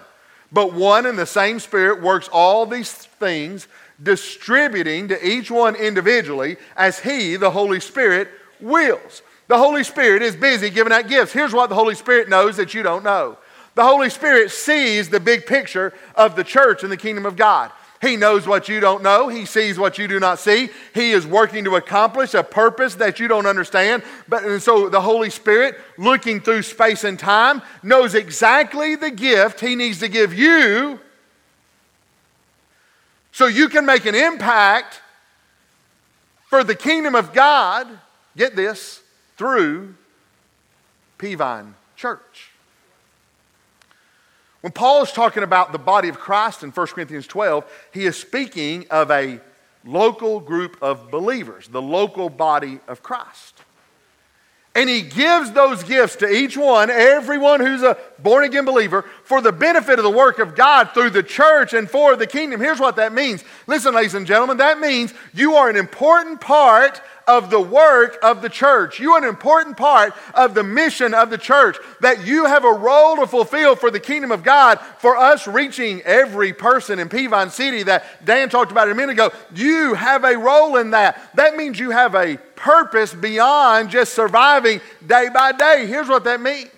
But 0.53 0.73
one 0.73 1.05
and 1.05 1.19
the 1.19 1.27
same 1.27 1.59
Spirit 1.59 2.01
works 2.01 2.29
all 2.29 2.65
these 2.65 2.93
things, 2.93 3.67
distributing 4.01 5.09
to 5.09 5.27
each 5.27 5.51
one 5.51 5.75
individually 5.75 6.59
as 6.77 7.01
He, 7.01 7.35
the 7.35 7.51
Holy 7.51 7.81
Spirit, 7.81 8.29
wills. 8.61 9.23
The 9.49 9.59
Holy 9.59 9.85
Spirit 9.85 10.23
is 10.23 10.37
busy 10.37 10.71
giving 10.71 10.93
out 10.93 11.09
gifts. 11.09 11.33
Here's 11.33 11.53
what 11.53 11.69
the 11.69 11.75
Holy 11.75 11.95
Spirit 11.95 12.29
knows 12.29 12.57
that 12.57 12.75
you 12.75 12.83
don't 12.83 13.05
know 13.05 13.37
the 13.75 13.85
Holy 13.85 14.11
Spirit 14.11 14.51
sees 14.51 15.09
the 15.09 15.21
big 15.21 15.47
picture 15.47 15.95
of 16.15 16.37
the 16.37 16.45
church 16.45 16.83
and 16.83 16.93
the 16.93 16.97
kingdom 16.97 17.25
of 17.25 17.37
God. 17.37 17.71
He 18.03 18.17
knows 18.17 18.49
what 18.49 18.69
you 18.69 18.81
don't 18.81 19.03
know. 19.03 19.29
He 19.29 19.47
sees 19.47 19.79
what 19.79 19.97
you 19.97 20.09
do 20.09 20.19
not 20.19 20.41
see. 20.41 20.71
He 20.93 21.13
is 21.13 21.25
working 21.25 21.65
to 21.65 21.77
accomplish 21.77 22.35
a 22.35 22.43
purpose 22.43 22.97
that 22.97 23.21
you 23.21 23.29
don't 23.29 23.47
understand. 23.47 24.03
But 24.29 24.43
and 24.45 24.61
so 24.61 24.89
the 24.89 25.01
Holy 25.01 25.31
Spirit, 25.31 25.77
looking 25.97 26.41
through 26.41 26.63
space 26.63 27.05
and 27.05 27.17
time, 27.17 27.63
knows 27.83 28.17
exactly 28.17 28.97
the 28.97 29.11
gift 29.11 29.61
He 29.61 29.77
needs 29.77 30.01
to 30.01 30.09
give 30.09 30.35
you 30.35 30.99
so 33.31 33.47
you 33.47 33.69
can 33.69 33.87
make 33.87 34.05
an 34.05 34.15
impact 34.15 35.01
for 36.49 36.65
the 36.65 36.75
kingdom 36.75 37.15
of 37.15 37.33
God. 37.33 37.87
Get 38.37 38.57
this 38.57 39.02
through 39.43 39.93
Peavine 41.19 41.75
Church. 41.97 42.53
When 44.61 44.73
Paul 44.73 45.03
is 45.03 45.11
talking 45.11 45.43
about 45.43 45.73
the 45.73 45.81
body 45.81 46.09
of 46.09 46.17
Christ 46.17 46.63
in 46.63 46.71
1 46.71 46.87
Corinthians 46.87 47.27
12, 47.27 47.65
he 47.93 48.05
is 48.05 48.17
speaking 48.17 48.87
of 48.89 49.11
a 49.11 49.41
local 49.85 50.39
group 50.39 50.77
of 50.81 51.11
believers, 51.11 51.67
the 51.67 51.83
local 51.83 52.31
body 52.31 52.79
of 52.87 53.03
Christ. 53.03 53.65
And 54.77 54.89
he 54.89 55.03
gives 55.03 55.51
those 55.51 55.83
gifts 55.83 56.15
to 56.17 56.29
each 56.31 56.57
one, 56.57 56.89
everyone 56.89 57.59
who's 57.59 57.83
a 57.83 57.99
born 58.21 58.45
again 58.45 58.65
believer, 58.65 59.03
for 59.25 59.41
the 59.41 59.51
benefit 59.51 59.99
of 59.99 60.05
the 60.05 60.11
work 60.11 60.39
of 60.39 60.55
God 60.55 60.91
through 60.95 61.11
the 61.11 61.23
church 61.25 61.73
and 61.73 61.91
for 61.91 62.15
the 62.15 62.29
kingdom. 62.29 62.61
Here's 62.61 62.79
what 62.79 62.95
that 62.95 63.13
means. 63.13 63.43
Listen, 63.67 63.93
ladies 63.93 64.15
and 64.15 64.25
gentlemen, 64.25 64.59
that 64.59 64.79
means 64.79 65.13
you 65.35 65.57
are 65.57 65.69
an 65.69 65.77
important 65.77 66.41
part 66.41 67.03
of 67.27 67.51
the 67.51 67.61
work 67.61 68.19
of 68.23 68.43
the 68.43 68.49
church. 68.49 69.01
You 69.01 69.13
are 69.13 69.19
an 69.19 69.29
important 69.29 69.77
part 69.77 70.15
of 70.35 70.55
the 70.55 70.63
mission 70.63 71.15
of 71.15 71.31
the 71.31 71.39
church. 71.39 71.77
That 72.01 72.27
you 72.27 72.47
have 72.47 72.65
a 72.65 72.73
role 72.73 73.17
to 73.17 73.27
fulfill 73.27 73.77
for 73.77 73.91
the 73.91 74.01
kingdom 74.01 74.33
of 74.33 74.43
God, 74.43 74.79
for 74.99 75.17
us 75.17 75.47
reaching 75.47 76.03
every 76.03 76.53
person 76.53 76.99
in 76.99 77.09
Peavine 77.09 77.51
City 77.51 77.83
that 77.85 78.05
Dan 78.25 78.49
talked 78.49 78.73
about 78.73 78.91
a 78.91 78.95
minute 78.95 79.13
ago. 79.13 79.31
You 79.55 79.95
have 79.95 80.25
a 80.25 80.37
role 80.37 80.77
in 80.77 80.91
that. 80.91 81.35
That 81.35 81.57
means 81.57 81.79
you 81.79 81.91
have 81.91 82.15
a 82.15 82.37
purpose 82.57 83.13
beyond 83.15 83.91
just 83.91 84.15
surviving 84.15 84.81
day 85.07 85.29
by 85.33 85.53
day. 85.53 85.87
Here's 85.87 86.09
what 86.09 86.25
that 86.25 86.41
means 86.41 86.71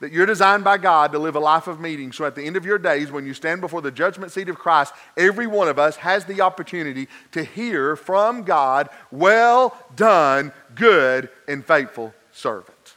that 0.00 0.12
you're 0.12 0.26
designed 0.26 0.64
by 0.64 0.76
God 0.76 1.12
to 1.12 1.18
live 1.18 1.36
a 1.36 1.40
life 1.40 1.66
of 1.66 1.80
meeting. 1.80 2.12
So 2.12 2.24
at 2.24 2.34
the 2.34 2.42
end 2.42 2.56
of 2.56 2.66
your 2.66 2.78
days, 2.78 3.10
when 3.10 3.26
you 3.26 3.34
stand 3.34 3.60
before 3.60 3.80
the 3.80 3.90
judgment 3.90 4.32
seat 4.32 4.48
of 4.48 4.56
Christ, 4.56 4.92
every 5.16 5.46
one 5.46 5.68
of 5.68 5.78
us 5.78 5.96
has 5.96 6.24
the 6.24 6.40
opportunity 6.40 7.08
to 7.32 7.44
hear 7.44 7.96
from 7.96 8.42
God, 8.42 8.88
well 9.10 9.76
done, 9.94 10.52
good 10.74 11.28
and 11.48 11.64
faithful 11.64 12.12
servant. 12.32 12.94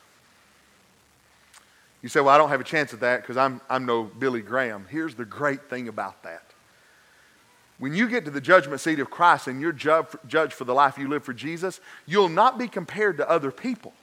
You 2.01 2.09
say, 2.09 2.19
Well, 2.19 2.29
I 2.29 2.37
don't 2.37 2.49
have 2.49 2.61
a 2.61 2.65
chance 2.65 2.93
at 2.93 2.99
that 3.01 3.21
because 3.21 3.37
I'm, 3.37 3.61
I'm 3.69 3.85
no 3.85 4.03
Billy 4.03 4.41
Graham. 4.41 4.85
Here's 4.89 5.15
the 5.15 5.25
great 5.25 5.69
thing 5.69 5.87
about 5.87 6.23
that. 6.23 6.43
When 7.79 7.93
you 7.93 8.09
get 8.09 8.25
to 8.25 8.31
the 8.31 8.41
judgment 8.41 8.81
seat 8.81 8.99
of 8.99 9.09
Christ 9.09 9.47
and 9.47 9.61
you're 9.61 9.71
judged 9.71 10.53
for 10.53 10.63
the 10.63 10.73
life 10.73 10.97
you 10.97 11.07
live 11.07 11.23
for 11.23 11.33
Jesus, 11.33 11.79
you'll 12.07 12.29
not 12.29 12.57
be 12.57 12.67
compared 12.67 13.17
to 13.17 13.29
other 13.29 13.51
people. 13.51 13.93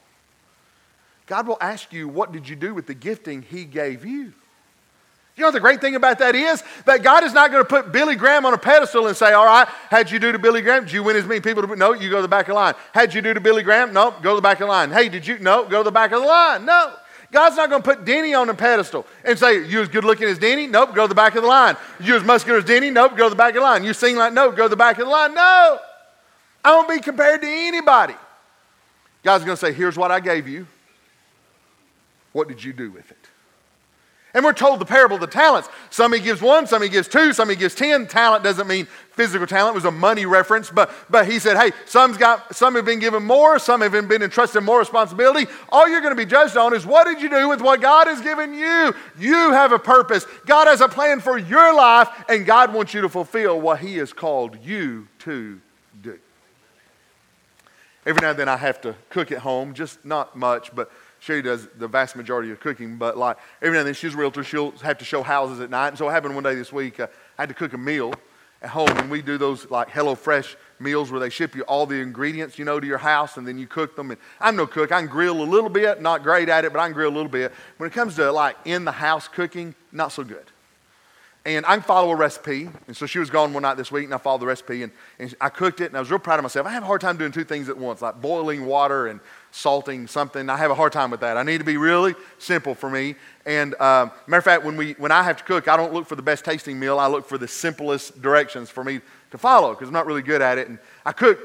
God 1.27 1.47
will 1.47 1.59
ask 1.61 1.93
you, 1.93 2.09
What 2.09 2.33
did 2.33 2.49
you 2.49 2.57
do 2.57 2.75
with 2.75 2.87
the 2.87 2.95
gifting 2.95 3.43
He 3.43 3.65
gave 3.65 4.05
you? 4.05 4.33
You 5.37 5.43
know 5.43 5.51
the 5.51 5.59
great 5.59 5.81
thing 5.81 5.97
about 5.97 6.21
that 6.21 6.37
is? 6.37 6.63
That 6.87 7.03
God 7.03 7.25
is 7.25 7.33
not 7.33 7.51
going 7.51 7.65
to 7.65 7.69
put 7.69 7.91
Billy 7.91 8.15
Graham 8.15 8.47
on 8.47 8.55
a 8.55 8.59
pedestal 8.59 9.09
and 9.09 9.17
say, 9.17 9.33
All 9.33 9.45
right, 9.45 9.67
how'd 9.91 10.11
you 10.11 10.19
do 10.19 10.31
to 10.31 10.39
Billy 10.39 10.63
Graham? 10.63 10.85
Did 10.85 10.93
you 10.93 11.03
win 11.03 11.17
as 11.17 11.25
many 11.25 11.41
people 11.41 11.67
to 11.67 11.77
No, 11.77 11.93
you 11.93 12.09
go 12.09 12.17
to 12.17 12.23
the 12.23 12.29
back 12.29 12.47
of 12.47 12.49
the 12.49 12.55
line. 12.55 12.75
How'd 12.93 13.15
you 13.15 13.21
do 13.21 13.35
to 13.35 13.41
Billy 13.41 13.63
Graham? 13.63 13.93
No, 13.93 14.13
go 14.23 14.31
to 14.31 14.37
the 14.37 14.43
back 14.43 14.61
of 14.61 14.67
the 14.67 14.73
line. 14.73 14.93
Hey, 14.93 15.09
did 15.09 15.27
you? 15.27 15.39
No, 15.39 15.65
go 15.65 15.79
to 15.79 15.85
the 15.85 15.91
back 15.91 16.13
of 16.13 16.21
the 16.21 16.27
line. 16.27 16.65
No. 16.65 16.95
God's 17.33 17.57
not 17.57 17.69
going 17.69 17.83
to 17.83 17.89
put 17.89 18.05
Denny 18.05 18.33
on 18.33 18.49
a 18.49 18.55
pedestal 18.55 19.07
and 19.25 19.37
say, 19.37 19.67
You 19.67 19.83
as 19.83 19.89
good 19.89 20.05
looking 20.05 20.29
as 20.29 20.39
Denny? 20.39 20.69
Nope, 20.69 20.95
go 20.95 21.03
to 21.03 21.09
the 21.09 21.17
back 21.17 21.35
of 21.35 21.43
the 21.43 21.49
line. 21.49 21.77
You 21.99 22.15
as 22.15 22.23
muscular 22.23 22.61
as 22.61 22.65
Denny? 22.65 22.91
Nope, 22.91 23.17
go 23.17 23.25
to 23.25 23.31
the 23.31 23.37
back 23.37 23.51
of 23.51 23.57
the 23.57 23.61
line. 23.63 23.83
You 23.83 23.93
sing 23.93 24.15
like, 24.15 24.33
no, 24.33 24.53
go 24.53 24.65
to 24.65 24.69
the 24.69 24.77
back 24.77 24.99
of 24.99 25.07
the 25.07 25.11
line. 25.11 25.35
No. 25.35 25.79
I 26.65 26.77
won't 26.77 26.89
be 26.89 27.01
compared 27.01 27.43
to 27.43 27.49
anybody. 27.49 28.15
God's 29.25 29.45
going 29.45 29.57
to 29.57 29.61
say, 29.61 29.73
Here's 29.73 29.97
what 29.97 30.13
I 30.13 30.21
gave 30.21 30.47
you. 30.47 30.69
What 32.35 32.49
did 32.49 32.63
you 32.63 32.75
do 32.75 32.91
with 32.91 33.11
it? 33.11 33.17
And 34.35 34.45
we're 34.45 34.53
told 34.53 34.81
the 34.81 34.85
parable 34.85 35.15
of 35.15 35.21
the 35.21 35.29
talents. 35.29 35.69
Some 35.91 36.13
he 36.13 36.19
gives 36.19 36.43
one, 36.43 36.67
some 36.67 36.83
he 36.83 36.89
gives 36.89 37.07
two, 37.07 37.33
some 37.33 37.49
he 37.49 37.55
gives 37.55 37.73
ten. 37.73 38.09
Talent 38.09 38.43
doesn't 38.43 38.67
mean 38.67 38.89
physical 39.13 39.47
talent, 39.47 39.75
it 39.75 39.77
was 39.77 39.85
a 39.85 39.93
money 39.93 40.27
reference. 40.27 40.71
But, 40.71 40.91
but 41.09 41.31
he 41.31 41.39
said, 41.39 41.57
hey, 41.57 41.71
some's 41.87 42.17
got, 42.17 42.53
some 42.53 42.75
have 42.75 42.85
been 42.85 42.99
given 42.99 43.23
more, 43.23 43.61
some 43.61 43.81
have 43.81 43.93
been 43.93 44.23
entrusted 44.23 44.65
more 44.65 44.81
responsibility. 44.81 45.49
All 45.69 45.89
you're 45.89 46.01
going 46.01 46.17
to 46.17 46.21
be 46.21 46.29
judged 46.29 46.57
on 46.57 46.75
is 46.75 46.85
what 46.85 47.05
did 47.05 47.23
you 47.23 47.31
do 47.31 47.49
with 47.49 47.61
what 47.61 47.81
God 47.81 48.09
has 48.09 48.21
given 48.21 48.55
you? 48.55 48.93
You 49.21 49.53
have 49.53 49.71
a 49.71 49.79
purpose. 49.79 50.27
God 50.47 50.67
has 50.67 50.81
a 50.81 50.89
plan 50.89 51.21
for 51.21 51.39
your 51.39 51.73
life, 51.73 52.09
and 52.29 52.45
God 52.45 52.75
wants 52.75 52.93
you 52.93 53.03
to 53.03 53.09
fulfill 53.09 53.61
what 53.61 53.79
he 53.79 53.99
has 53.99 54.13
called 54.13 54.59
you 54.65 55.07
to 55.21 55.61
do. 56.03 56.19
Every 58.05 58.21
now 58.21 58.31
and 58.31 58.39
then 58.39 58.49
I 58.49 58.57
have 58.57 58.81
to 58.81 58.97
cook 59.11 59.31
at 59.31 59.39
home, 59.39 59.75
just 59.75 60.05
not 60.05 60.35
much, 60.35 60.75
but 60.75 60.91
Sherry 61.25 61.41
does 61.41 61.67
the 61.79 61.89
vast 61.89 62.17
majority 62.17 62.51
of 62.51 62.61
cooking, 62.61 62.97
but 62.97 63.17
like 63.17 63.39
every 63.63 63.73
now 63.73 63.79
and 63.79 63.87
then 63.87 63.95
she's 63.95 64.13
a 64.13 64.17
realtor, 64.19 64.45
she'll 64.45 64.73
have 64.83 64.99
to 64.99 65.07
show 65.07 65.23
houses 65.23 65.59
at 65.59 65.71
night. 65.71 65.89
And 65.89 65.97
so 65.97 66.07
it 66.07 66.13
happened 66.13 66.35
one 66.35 66.45
day 66.45 66.55
this 66.55 66.71
week, 66.71 67.01
uh, 67.01 67.07
I 67.39 67.43
had 67.43 67.49
to 67.49 67.55
cook 67.55 67.73
a 67.73 67.79
meal 67.79 68.13
at 68.61 68.69
home, 68.69 68.91
and 68.91 69.11
we 69.11 69.23
do 69.23 69.39
those 69.39 69.71
like 69.71 69.89
Hello 69.89 70.15
Fresh 70.17 70.55
meals 70.79 71.11
where 71.11 71.21
they 71.21 71.31
ship 71.31 71.55
you 71.55 71.63
all 71.63 71.87
the 71.87 71.95
ingredients, 71.95 72.59
you 72.59 72.67
know, 72.67 72.79
to 72.79 72.87
your 72.87 72.99
house, 72.99 73.39
and 73.39 73.49
then 73.49 73.57
you 73.57 73.67
cook 73.67 73.97
them. 73.97 74.11
And 74.11 74.21
I'm 74.39 74.55
no 74.55 74.67
cook. 74.67 74.93
I 74.93 75.01
can 75.01 75.09
grill 75.09 75.41
a 75.41 75.49
little 75.49 75.71
bit, 75.71 76.03
not 76.03 76.23
great 76.23 76.51
at 76.51 76.67
it, 76.67 76.75
but 76.75 76.79
I 76.79 76.89
can 76.89 76.93
grill 76.93 77.09
a 77.09 77.17
little 77.17 77.31
bit. 77.31 77.53
When 77.79 77.87
it 77.89 77.95
comes 77.95 78.17
to 78.17 78.31
like 78.31 78.57
in 78.67 78.85
the 78.85 78.93
house 78.93 79.27
cooking, 79.27 79.75
not 79.93 80.13
so 80.13 80.25
good. 80.25 80.45
And 81.47 81.65
I 81.67 81.75
can 81.75 81.83
follow 81.83 82.11
a 82.11 82.17
recipe. 82.17 82.69
And 82.87 82.97
so 82.97 83.07
she 83.07 83.19
was 83.19 83.31
gone 83.31 83.53
one 83.55 83.63
night 83.63 83.79
this 83.79 83.91
week, 83.91 84.05
and 84.05 84.15
I 84.15 84.19
followed 84.19 84.41
the 84.41 84.47
recipe, 84.47 84.83
and, 84.83 84.93
and 85.19 85.35
I 85.41 85.49
cooked 85.49 85.81
it, 85.81 85.87
and 85.87 85.97
I 85.97 86.01
was 86.01 86.11
real 86.11 86.19
proud 86.19 86.39
of 86.39 86.43
myself. 86.43 86.67
I 86.67 86.71
have 86.71 86.83
a 86.83 86.87
hard 86.87 87.01
time 87.01 87.17
doing 87.17 87.33
two 87.33 87.45
things 87.45 87.71
at 87.71 87.79
once, 87.79 88.03
like 88.03 88.21
boiling 88.21 88.67
water 88.67 89.07
and 89.07 89.21
salting 89.55 90.09
something. 90.09 90.51
I 90.51 90.57
have 90.57 90.73
a 90.73 90.75
hard 90.75 90.93
time 90.93 91.13
with 91.13 91.21
that. 91.21 91.37
I 91.37 91.45
need 91.45 91.59
to 91.59 91.65
be 91.65 91.77
really 91.77 92.17
simple 92.39 92.75
for 92.75 92.91
me. 92.91 93.15
And 93.47 93.75
uh, 93.79 94.09
matter 94.27 94.39
of 94.39 94.45
fact, 94.45 94.65
when, 94.65 94.77
we, 94.77 94.95
when 94.95 95.13
I 95.13 95.23
have 95.23 95.37
to 95.37 95.45
cook, 95.45 95.69
I 95.69 95.77
don't 95.77 95.95
look 95.95 96.09
for 96.09 96.17
the 96.17 96.23
best 96.23 96.45
tasting 96.45 96.77
meal. 96.77 96.99
I 96.99 97.07
look 97.07 97.25
for 97.25 97.39
the 97.39 97.47
simplest 97.47 98.21
directions 98.21 98.69
for 98.69 98.83
me 98.83 99.01
to 99.31 99.39
follow 99.39 99.71
because 99.71 99.87
I'm 99.87 99.95
not 99.95 100.07
really 100.07 100.23
good 100.23 100.43
at 100.43 100.59
it. 100.59 100.67
And 100.67 100.81
I 101.07 101.13
cooked 101.13 101.41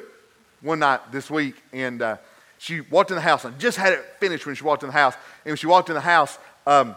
one 0.61 0.79
night 0.79 1.11
this 1.11 1.29
week, 1.29 1.61
and 1.71 2.01
uh, 2.01 2.17
she 2.57 2.81
walked 2.81 3.11
in 3.11 3.15
the 3.15 3.21
house. 3.21 3.45
I 3.45 3.51
just 3.51 3.77
had 3.77 3.93
it 3.93 4.03
finished 4.19 4.43
when 4.47 4.55
she 4.55 4.63
walked 4.63 4.81
in 4.81 4.87
the 4.87 4.93
house. 4.93 5.13
And 5.45 5.51
when 5.51 5.57
she 5.57 5.67
walked 5.67 5.89
in 5.89 5.95
the 5.95 6.01
house, 6.01 6.39
um, 6.65 6.95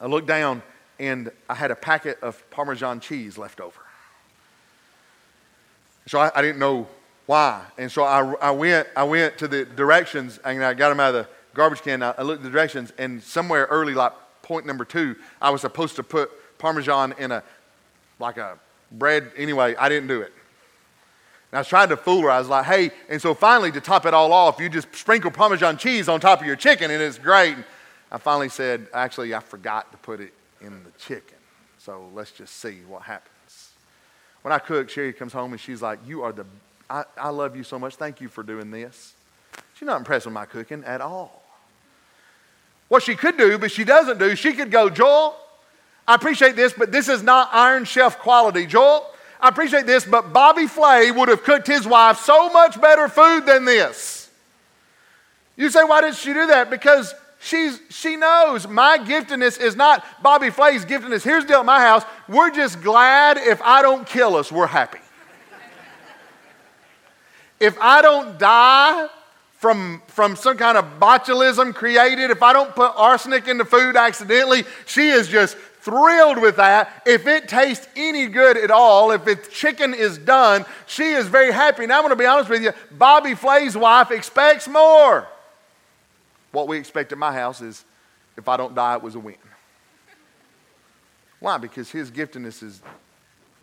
I 0.00 0.06
looked 0.06 0.26
down, 0.26 0.62
and 0.98 1.30
I 1.50 1.54
had 1.54 1.70
a 1.70 1.76
packet 1.76 2.18
of 2.22 2.42
Parmesan 2.50 3.00
cheese 3.00 3.36
left 3.36 3.60
over. 3.60 3.80
So 6.06 6.18
I, 6.18 6.30
I 6.34 6.40
didn't 6.40 6.58
know 6.58 6.88
why? 7.26 7.64
And 7.78 7.90
so 7.90 8.04
I, 8.04 8.34
I, 8.34 8.50
went, 8.50 8.88
I 8.96 9.04
went 9.04 9.38
to 9.38 9.48
the 9.48 9.64
directions 9.64 10.38
and 10.44 10.62
I 10.62 10.74
got 10.74 10.90
them 10.90 11.00
out 11.00 11.14
of 11.14 11.26
the 11.26 11.30
garbage 11.54 11.82
can. 11.82 12.02
I, 12.02 12.20
looked 12.22 12.40
at 12.40 12.44
the 12.44 12.50
directions, 12.50 12.92
and 12.98 13.22
somewhere 13.22 13.66
early, 13.70 13.94
like 13.94 14.12
point 14.42 14.66
number 14.66 14.84
two, 14.84 15.16
I 15.40 15.50
was 15.50 15.62
supposed 15.62 15.96
to 15.96 16.02
put 16.02 16.30
Parmesan 16.58 17.14
in 17.18 17.32
a, 17.32 17.42
like 18.18 18.36
a 18.36 18.58
bread. 18.92 19.30
Anyway, 19.36 19.74
I 19.76 19.88
didn't 19.88 20.08
do 20.08 20.20
it. 20.20 20.32
And 21.50 21.58
I 21.58 21.60
was 21.60 21.68
trying 21.68 21.88
to 21.90 21.96
fool 21.96 22.22
her. 22.22 22.30
I 22.30 22.38
was 22.38 22.48
like, 22.48 22.66
hey, 22.66 22.90
and 23.08 23.22
so 23.22 23.32
finally, 23.32 23.70
to 23.72 23.80
top 23.80 24.04
it 24.04 24.12
all 24.12 24.32
off, 24.32 24.58
you 24.58 24.68
just 24.68 24.94
sprinkle 24.94 25.30
Parmesan 25.30 25.78
cheese 25.78 26.08
on 26.08 26.20
top 26.20 26.40
of 26.40 26.46
your 26.46 26.56
chicken, 26.56 26.90
and 26.90 27.02
it's 27.02 27.18
great. 27.18 27.54
And 27.54 27.64
I 28.10 28.18
finally 28.18 28.48
said, 28.48 28.88
actually, 28.92 29.34
I 29.34 29.40
forgot 29.40 29.90
to 29.92 29.98
put 29.98 30.20
it 30.20 30.34
in 30.60 30.82
the 30.84 30.90
chicken. 30.98 31.38
So 31.78 32.10
let's 32.14 32.32
just 32.32 32.56
see 32.56 32.80
what 32.88 33.02
happens. 33.02 33.70
When 34.42 34.52
I 34.52 34.58
cook, 34.58 34.90
Sherry 34.90 35.12
comes 35.12 35.32
home 35.32 35.52
and 35.52 35.60
she's 35.60 35.80
like, 35.80 35.98
You 36.06 36.22
are 36.22 36.32
the 36.32 36.44
I, 36.88 37.04
I 37.16 37.30
love 37.30 37.56
you 37.56 37.64
so 37.64 37.78
much. 37.78 37.96
Thank 37.96 38.20
you 38.20 38.28
for 38.28 38.42
doing 38.42 38.70
this. 38.70 39.14
She's 39.74 39.86
not 39.86 39.98
impressed 39.98 40.26
with 40.26 40.34
my 40.34 40.46
cooking 40.46 40.84
at 40.84 41.00
all. 41.00 41.42
What 42.88 43.02
she 43.02 43.16
could 43.16 43.36
do, 43.36 43.58
but 43.58 43.70
she 43.70 43.84
doesn't 43.84 44.18
do, 44.18 44.36
she 44.36 44.52
could 44.52 44.70
go, 44.70 44.90
Joel, 44.90 45.36
I 46.06 46.14
appreciate 46.14 46.54
this, 46.54 46.72
but 46.72 46.92
this 46.92 47.08
is 47.08 47.22
not 47.22 47.48
Iron 47.52 47.84
Chef 47.84 48.18
quality. 48.18 48.66
Joel, 48.66 49.06
I 49.40 49.48
appreciate 49.48 49.86
this, 49.86 50.04
but 50.04 50.32
Bobby 50.32 50.66
Flay 50.66 51.10
would 51.10 51.28
have 51.28 51.42
cooked 51.42 51.66
his 51.66 51.86
wife 51.86 52.18
so 52.18 52.50
much 52.50 52.80
better 52.80 53.08
food 53.08 53.46
than 53.46 53.64
this. 53.64 54.30
You 55.56 55.70
say, 55.70 55.82
why 55.84 56.02
did 56.02 56.14
she 56.14 56.32
do 56.32 56.46
that? 56.48 56.68
Because 56.68 57.14
she's, 57.40 57.80
she 57.88 58.16
knows 58.16 58.68
my 58.68 58.98
giftedness 58.98 59.60
is 59.60 59.76
not 59.76 60.04
Bobby 60.22 60.50
Flay's 60.50 60.84
giftedness. 60.84 61.22
Here's 61.22 61.44
the 61.44 61.48
deal 61.48 61.60
at 61.60 61.66
my 61.66 61.80
house. 61.80 62.04
We're 62.28 62.50
just 62.50 62.82
glad 62.82 63.38
if 63.38 63.62
I 63.62 63.82
don't 63.82 64.06
kill 64.06 64.36
us, 64.36 64.52
we're 64.52 64.66
happy. 64.66 64.98
If 67.60 67.78
I 67.80 68.02
don't 68.02 68.38
die 68.38 69.08
from, 69.58 70.02
from 70.08 70.36
some 70.36 70.56
kind 70.56 70.76
of 70.76 70.84
botulism 71.00 71.74
created, 71.74 72.30
if 72.30 72.42
I 72.42 72.52
don't 72.52 72.74
put 72.74 72.92
arsenic 72.96 73.48
in 73.48 73.58
the 73.58 73.64
food 73.64 73.96
accidentally, 73.96 74.64
she 74.86 75.08
is 75.08 75.28
just 75.28 75.56
thrilled 75.56 76.38
with 76.38 76.56
that. 76.56 77.02
If 77.06 77.26
it 77.26 77.48
tastes 77.48 77.86
any 77.94 78.26
good 78.26 78.56
at 78.56 78.70
all, 78.70 79.10
if 79.10 79.24
the 79.24 79.36
chicken 79.36 79.94
is 79.94 80.18
done, 80.18 80.64
she 80.86 81.10
is 81.12 81.28
very 81.28 81.52
happy. 81.52 81.86
Now, 81.86 81.96
I'm 81.96 82.02
going 82.02 82.10
to 82.10 82.16
be 82.16 82.26
honest 82.26 82.50
with 82.50 82.62
you 82.62 82.72
Bobby 82.90 83.34
Flay's 83.34 83.76
wife 83.76 84.10
expects 84.10 84.66
more. 84.66 85.28
What 86.52 86.68
we 86.68 86.78
expect 86.78 87.12
at 87.12 87.18
my 87.18 87.32
house 87.32 87.60
is 87.60 87.84
if 88.36 88.48
I 88.48 88.56
don't 88.56 88.74
die, 88.74 88.96
it 88.96 89.02
was 89.02 89.14
a 89.14 89.20
win. 89.20 89.36
Why? 91.40 91.58
Because 91.58 91.90
his 91.90 92.10
giftedness 92.10 92.62
is 92.62 92.80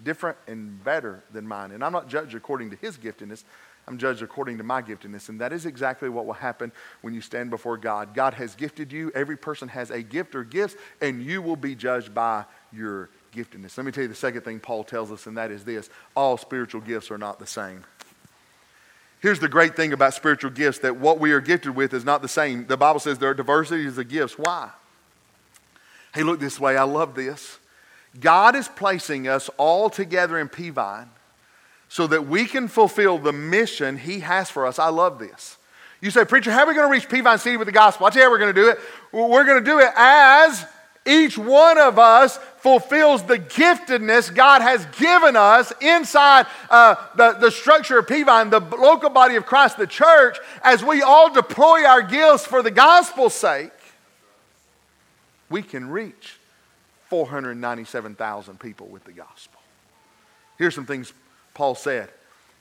different 0.04 0.38
and 0.48 0.84
better 0.84 1.24
than 1.32 1.48
mine. 1.48 1.72
And 1.72 1.84
I'm 1.84 1.92
not 1.92 2.08
judged 2.08 2.36
according 2.36 2.70
to 2.72 2.76
his 2.76 2.98
giftedness, 2.98 3.44
I'm 3.88 3.98
judged 3.98 4.22
according 4.22 4.58
to 4.60 4.64
my 4.64 4.82
giftedness. 4.82 5.30
And 5.30 5.42
that 5.42 5.52
is 5.52 5.66
exactly 5.66 6.08
what 6.08 6.26
will 6.26 6.34
happen 6.34 6.72
when 7.02 7.14
you 7.14 7.22
stand 7.22 7.50
before 7.50 7.78
God. 7.78 8.14
God 8.14 8.34
has 8.36 8.56
gifted 8.56 8.92
you. 8.92 9.12
Every 9.16 9.38
person 9.38 9.68
has 9.70 9.90
a 9.90 10.02
gift 10.02 10.36
or 10.36 10.44
gifts, 10.44 10.76
and 11.02 11.24
you 11.24 11.42
will 11.42 11.56
be 11.56 11.76
judged 11.76 12.14
by 12.14 12.46
your 12.72 13.10
giftedness. 13.34 13.78
Let 13.78 13.86
me 13.86 13.92
tell 13.92 14.04
you 14.04 14.08
the 14.08 14.16
second 14.16 14.42
thing 14.42 14.60
Paul 14.60 14.84
tells 14.84 15.12
us, 15.12 15.26
and 15.26 15.38
that 15.38 15.52
is 15.52 15.64
this 15.64 15.90
all 16.16 16.38
spiritual 16.38 16.82
gifts 16.82 17.12
are 17.12 17.18
not 17.18 17.40
the 17.40 17.48
same. 17.48 17.84
Here's 19.20 19.40
the 19.40 19.50
great 19.50 19.76
thing 19.76 19.94
about 19.94 20.14
spiritual 20.14 20.52
gifts 20.52 20.80
that 20.80 20.98
what 20.98 21.20
we 21.20 21.32
are 21.32 21.42
gifted 21.42 21.76
with 21.76 21.94
is 21.94 22.04
not 22.04 22.22
the 22.22 22.28
same. 22.28 22.66
The 22.66 22.78
Bible 22.78 23.00
says 23.00 23.20
there 23.20 23.30
are 23.30 23.36
diversities 23.36 23.98
of 23.98 24.10
gifts. 24.10 24.38
Why? 24.38 24.72
Hey, 26.14 26.24
look 26.24 26.40
this 26.40 26.60
way. 26.60 26.76
I 26.76 26.84
love 26.84 27.14
this. 27.14 27.60
God 28.20 28.56
is 28.56 28.68
placing 28.68 29.28
us 29.28 29.50
all 29.58 29.90
together 29.90 30.38
in 30.40 30.50
Peavine 30.50 31.08
so 31.92 32.08
that 32.08 32.26
we 32.26 32.46
can 32.46 32.70
fulfill 32.70 33.18
the 33.18 33.34
mission 33.34 33.98
He 33.98 34.22
has 34.22 34.50
for 34.50 34.66
us. 34.66 34.80
I 34.80 34.88
love 34.88 35.20
this. 35.20 35.58
You 36.00 36.10
say, 36.10 36.24
Preacher, 36.24 36.50
how 36.50 36.60
are 36.60 36.68
we 36.68 36.74
going 36.74 36.88
to 36.88 36.92
reach 36.92 37.10
Peavine 37.10 37.38
City 37.38 37.58
with 37.58 37.66
the 37.66 37.74
gospel? 37.74 38.06
I'll 38.06 38.12
tell 38.14 38.22
you 38.22 38.28
how 38.28 38.32
we're 38.32 38.40
going 38.40 38.56
to 38.56 38.62
do 38.62 38.70
it. 38.70 38.80
We're 39.12 39.44
going 39.44 39.62
to 39.62 39.70
do 39.70 39.80
it 39.80 39.90
as 39.98 40.66
each 41.06 41.38
one 41.38 41.78
of 41.78 42.00
us 42.00 42.38
fulfills 42.60 43.24
the 43.24 43.38
giftedness 43.38 44.34
God 44.34 44.62
has 44.62 44.86
given 44.98 45.36
us 45.36 45.74
inside 45.82 46.46
uh, 46.70 46.96
the, 47.18 47.34
the 47.34 47.52
structure 47.52 47.98
of 47.98 48.08
Peavine, 48.08 48.52
the 48.52 48.62
local 48.78 49.10
body 49.10 49.36
of 49.36 49.46
Christ, 49.46 49.78
the 49.78 49.86
church, 49.86 50.38
as 50.64 50.86
we 50.86 51.02
all 51.02 51.34
deploy 51.34 51.84
our 51.84 52.02
gifts 52.02 52.46
for 52.46 52.64
the 52.64 52.72
gospel's 52.72 53.34
sake, 53.34 53.74
we 55.50 55.62
can 55.62 55.90
reach 55.90 56.40
497,000 57.10 58.62
people 58.62 58.88
with 58.88 59.04
the 59.04 59.12
gospel. 59.12 59.60
Here's 60.58 60.74
some 60.74 60.86
things 60.86 61.12
Paul 61.54 61.76
said. 61.76 62.10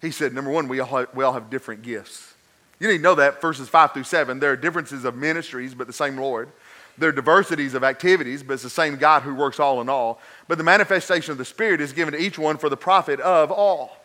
He 0.01 0.11
said, 0.11 0.33
number 0.33 0.51
one, 0.51 0.69
we 0.69 0.81
all 0.81 0.87
have, 0.87 1.15
we 1.15 1.25
all 1.25 1.33
have 1.33 1.51
different 1.51 1.83
gifts. 1.83 2.35
You 2.79 2.89
need 2.89 2.99
to 2.99 3.03
know 3.03 3.15
that, 3.17 3.43
verses 3.43 3.69
5 3.69 3.93
through 3.93 4.05
7. 4.05 4.41
There 4.41 4.53
are 4.53 4.57
differences 4.57 5.05
of 5.05 5.15
ministries, 5.15 5.75
but 5.75 5.87
the 5.87 5.93
same 5.93 6.17
Lord. 6.17 6.49
There 6.97 7.11
are 7.11 7.13
diversities 7.13 7.75
of 7.75 7.85
activities, 7.85 8.43
but 8.43 8.55
it's 8.55 8.63
the 8.63 8.71
same 8.71 8.97
God 8.97 9.23
who 9.23 9.35
works 9.35 9.61
all 9.61 9.81
in 9.81 9.89
all. 9.89 10.21
But 10.49 10.59
the 10.59 10.65
manifestation 10.65 11.33
of 11.33 11.39
the 11.39 11.45
Spirit 11.45 11.81
is 11.81 11.93
given 11.93 12.13
to 12.15 12.21
each 12.21 12.39
one 12.39 12.57
for 12.57 12.69
the 12.69 12.77
profit 12.77 13.21
of 13.21 13.51
all. 13.51 13.97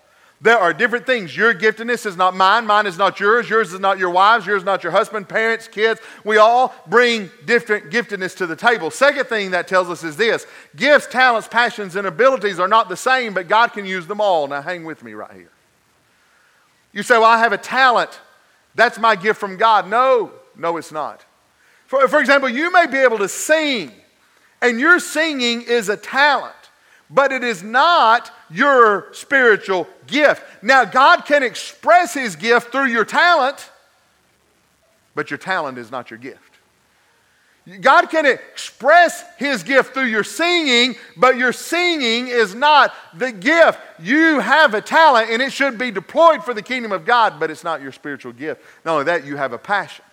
There 0.45 0.59
are 0.59 0.73
different 0.73 1.07
things. 1.07 1.35
Your 1.35 1.55
giftedness 1.55 2.05
is 2.05 2.15
not 2.15 2.35
mine, 2.35 2.67
mine 2.67 2.85
is 2.85 2.99
not 2.99 3.19
yours, 3.19 3.49
yours 3.49 3.73
is 3.73 3.79
not 3.79 3.97
your 3.97 4.11
wives, 4.11 4.45
yours 4.45 4.61
is 4.61 4.65
not 4.65 4.83
your 4.83 4.91
husband, 4.91 5.27
parents, 5.27 5.67
kids. 5.67 5.99
We 6.23 6.37
all 6.37 6.75
bring 6.85 7.31
different 7.45 7.89
giftedness 7.89 8.37
to 8.37 8.45
the 8.45 8.55
table. 8.55 8.91
Second 8.91 9.25
thing 9.25 9.49
that 9.51 9.67
tells 9.67 9.89
us 9.89 10.03
is 10.03 10.17
this 10.17 10.45
gifts, 10.75 11.07
talents, 11.07 11.47
passions, 11.47 11.95
and 11.95 12.05
abilities 12.05 12.59
are 12.59 12.67
not 12.67 12.89
the 12.89 12.95
same, 12.95 13.33
but 13.33 13.47
God 13.47 13.73
can 13.73 13.87
use 13.87 14.05
them 14.05 14.21
all. 14.21 14.47
Now, 14.47 14.61
hang 14.61 14.85
with 14.85 15.03
me 15.03 15.15
right 15.15 15.33
here. 15.33 15.49
You 16.93 17.01
say, 17.01 17.15
Well, 17.17 17.25
I 17.25 17.39
have 17.39 17.51
a 17.51 17.57
talent. 17.57 18.19
That's 18.75 18.99
my 18.99 19.15
gift 19.15 19.39
from 19.39 19.57
God. 19.57 19.89
No, 19.89 20.31
no, 20.55 20.77
it's 20.77 20.91
not. 20.91 21.25
For, 21.87 22.07
for 22.07 22.19
example, 22.19 22.49
you 22.49 22.71
may 22.71 22.85
be 22.85 22.99
able 22.99 23.17
to 23.17 23.29
sing, 23.29 23.91
and 24.61 24.79
your 24.79 24.99
singing 24.99 25.63
is 25.63 25.89
a 25.89 25.97
talent 25.97 26.53
but 27.09 27.31
it 27.31 27.43
is 27.43 27.63
not 27.63 28.31
your 28.49 29.07
spiritual 29.13 29.87
gift. 30.07 30.43
Now, 30.61 30.85
God 30.85 31.25
can 31.25 31.43
express 31.43 32.13
His 32.13 32.35
gift 32.35 32.71
through 32.71 32.87
your 32.87 33.05
talent, 33.05 33.69
but 35.13 35.31
your 35.31 35.37
talent 35.37 35.77
is 35.77 35.91
not 35.91 36.11
your 36.11 36.19
gift. 36.19 36.41
God 37.81 38.11
can 38.11 38.27
express 38.27 39.23
His 39.37 39.63
gift 39.63 39.93
through 39.93 40.05
your 40.05 40.23
singing, 40.23 40.95
but 41.17 41.35
your 41.35 41.51
singing 41.51 42.27
is 42.27 42.53
not 42.53 42.93
the 43.15 43.31
gift. 43.31 43.79
You 43.99 44.39
have 44.39 44.75
a 44.75 44.81
talent 44.81 45.31
and 45.31 45.41
it 45.41 45.51
should 45.51 45.77
be 45.77 45.89
deployed 45.89 46.43
for 46.43 46.53
the 46.53 46.61
kingdom 46.61 46.91
of 46.91 47.05
God, 47.05 47.39
but 47.39 47.49
it's 47.49 47.63
not 47.63 47.81
your 47.81 47.91
spiritual 47.91 48.33
gift. 48.33 48.61
Not 48.85 48.93
only 48.93 49.05
that, 49.05 49.25
you 49.25 49.35
have 49.35 49.51
a 49.51 49.57
passion. 49.57 50.05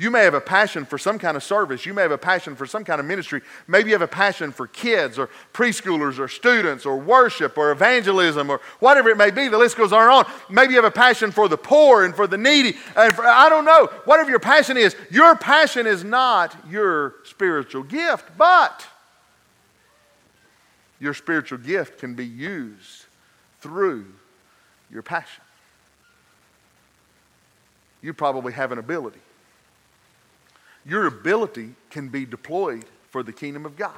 You 0.00 0.10
may 0.10 0.24
have 0.24 0.32
a 0.32 0.40
passion 0.40 0.86
for 0.86 0.96
some 0.96 1.18
kind 1.18 1.36
of 1.36 1.42
service. 1.42 1.84
You 1.84 1.92
may 1.92 2.00
have 2.00 2.10
a 2.10 2.16
passion 2.16 2.56
for 2.56 2.64
some 2.64 2.84
kind 2.84 3.00
of 3.00 3.06
ministry. 3.06 3.42
Maybe 3.68 3.90
you 3.90 3.94
have 3.94 4.00
a 4.00 4.08
passion 4.08 4.50
for 4.50 4.66
kids 4.66 5.18
or 5.18 5.28
preschoolers 5.52 6.18
or 6.18 6.26
students 6.26 6.86
or 6.86 6.96
worship 6.96 7.58
or 7.58 7.70
evangelism 7.70 8.48
or 8.48 8.62
whatever 8.78 9.10
it 9.10 9.18
may 9.18 9.30
be. 9.30 9.48
The 9.48 9.58
list 9.58 9.76
goes 9.76 9.92
on 9.92 10.00
and 10.00 10.10
on. 10.10 10.32
Maybe 10.48 10.72
you 10.72 10.82
have 10.82 10.90
a 10.90 10.90
passion 10.90 11.30
for 11.30 11.48
the 11.48 11.58
poor 11.58 12.02
and 12.06 12.16
for 12.16 12.26
the 12.26 12.38
needy. 12.38 12.78
And 12.96 13.12
for, 13.12 13.26
I 13.26 13.50
don't 13.50 13.66
know. 13.66 13.88
Whatever 14.06 14.30
your 14.30 14.40
passion 14.40 14.78
is, 14.78 14.96
your 15.10 15.36
passion 15.36 15.86
is 15.86 16.02
not 16.02 16.56
your 16.70 17.16
spiritual 17.24 17.82
gift, 17.82 18.24
but 18.38 18.86
your 20.98 21.12
spiritual 21.12 21.58
gift 21.58 21.98
can 21.98 22.14
be 22.14 22.24
used 22.24 23.04
through 23.60 24.06
your 24.90 25.02
passion. 25.02 25.44
You 28.00 28.14
probably 28.14 28.54
have 28.54 28.72
an 28.72 28.78
ability 28.78 29.20
your 30.90 31.06
ability 31.06 31.70
can 31.88 32.08
be 32.08 32.26
deployed 32.26 32.84
for 33.10 33.22
the 33.22 33.32
kingdom 33.32 33.64
of 33.64 33.76
God. 33.76 33.92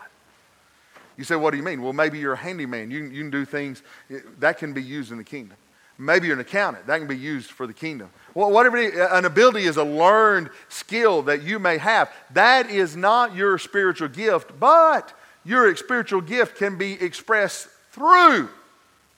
You 1.17 1.25
say, 1.25 1.37
what 1.37 1.53
do 1.53 1.57
you 1.57 1.63
mean? 1.63 1.81
Well, 1.81 1.95
maybe 1.95 2.19
you're 2.19 2.35
a 2.35 2.37
handyman. 2.37 2.91
You, 2.91 3.05
you 3.05 3.23
can 3.23 3.31
do 3.31 3.47
things 3.47 3.83
eh, 4.11 4.19
that 4.41 4.59
can 4.59 4.75
be 4.75 4.83
used 4.83 5.11
in 5.11 5.17
the 5.17 5.25
kingdom. 5.25 5.57
Maybe 5.97 6.27
you're 6.27 6.37
an 6.37 6.41
accountant. 6.41 6.87
That 6.87 6.99
can 6.99 7.07
be 7.07 7.17
used 7.17 7.51
for 7.51 7.67
the 7.67 7.73
kingdom. 7.73 8.11
Well, 8.35 8.51
whatever 8.51 8.77
an 8.77 9.25
ability 9.25 9.65
is 9.65 9.79
a 9.79 9.85
learned 9.85 10.51
skill 10.69 11.23
that 11.23 11.43
you 11.43 11.59
may 11.59 11.79
have. 11.79 12.13
That 12.35 12.69
is 12.69 12.95
not 12.95 13.35
your 13.35 13.57
spiritual 13.57 14.09
gift, 14.09 14.59
but 14.61 15.15
your 15.45 15.75
spiritual 15.77 16.21
gift 16.21 16.59
can 16.59 16.77
be 16.77 16.93
expressed 16.93 17.69
through 17.93 18.51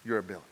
your 0.05 0.19
ability. 0.19 0.45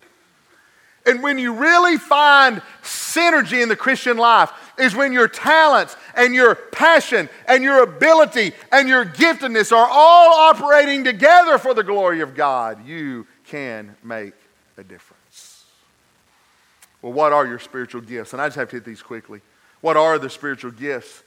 And 1.07 1.23
when 1.23 1.39
you 1.39 1.55
really 1.55 1.99
find 1.99 2.63
synergy 2.83 3.63
in 3.63 3.69
the 3.69 3.77
Christian 3.77 4.17
life, 4.17 4.51
is 4.79 4.95
when 4.95 5.13
your 5.13 5.29
talents 5.29 5.97
and 6.15 6.35
your 6.35 6.55
passion 6.55 7.29
and 7.47 7.63
your 7.63 7.83
ability 7.83 8.53
and 8.71 8.89
your 8.89 9.05
giftedness 9.05 9.73
are 9.73 9.89
all 9.91 10.51
operating 10.51 11.05
together 11.05 11.59
for 11.59 11.75
the 11.75 11.83
glory 11.83 12.21
of 12.21 12.35
God. 12.35 12.87
You 12.87 13.27
can 13.45 13.97
make 14.03 14.35
a 14.77 14.85
difference. 14.85 15.65
Well, 17.03 17.13
what 17.13 17.33
are 17.33 17.47
your 17.47 17.59
spiritual 17.59 18.01
gifts? 18.01 18.33
And 18.33 18.41
I 18.41 18.47
just 18.47 18.57
have 18.57 18.71
to 18.71 18.77
hit 18.77 18.85
these 18.85 19.03
quickly. 19.03 19.41
What 19.81 19.97
are 19.97 20.19
the 20.19 20.31
spiritual 20.31 20.71
gifts? 20.71 21.23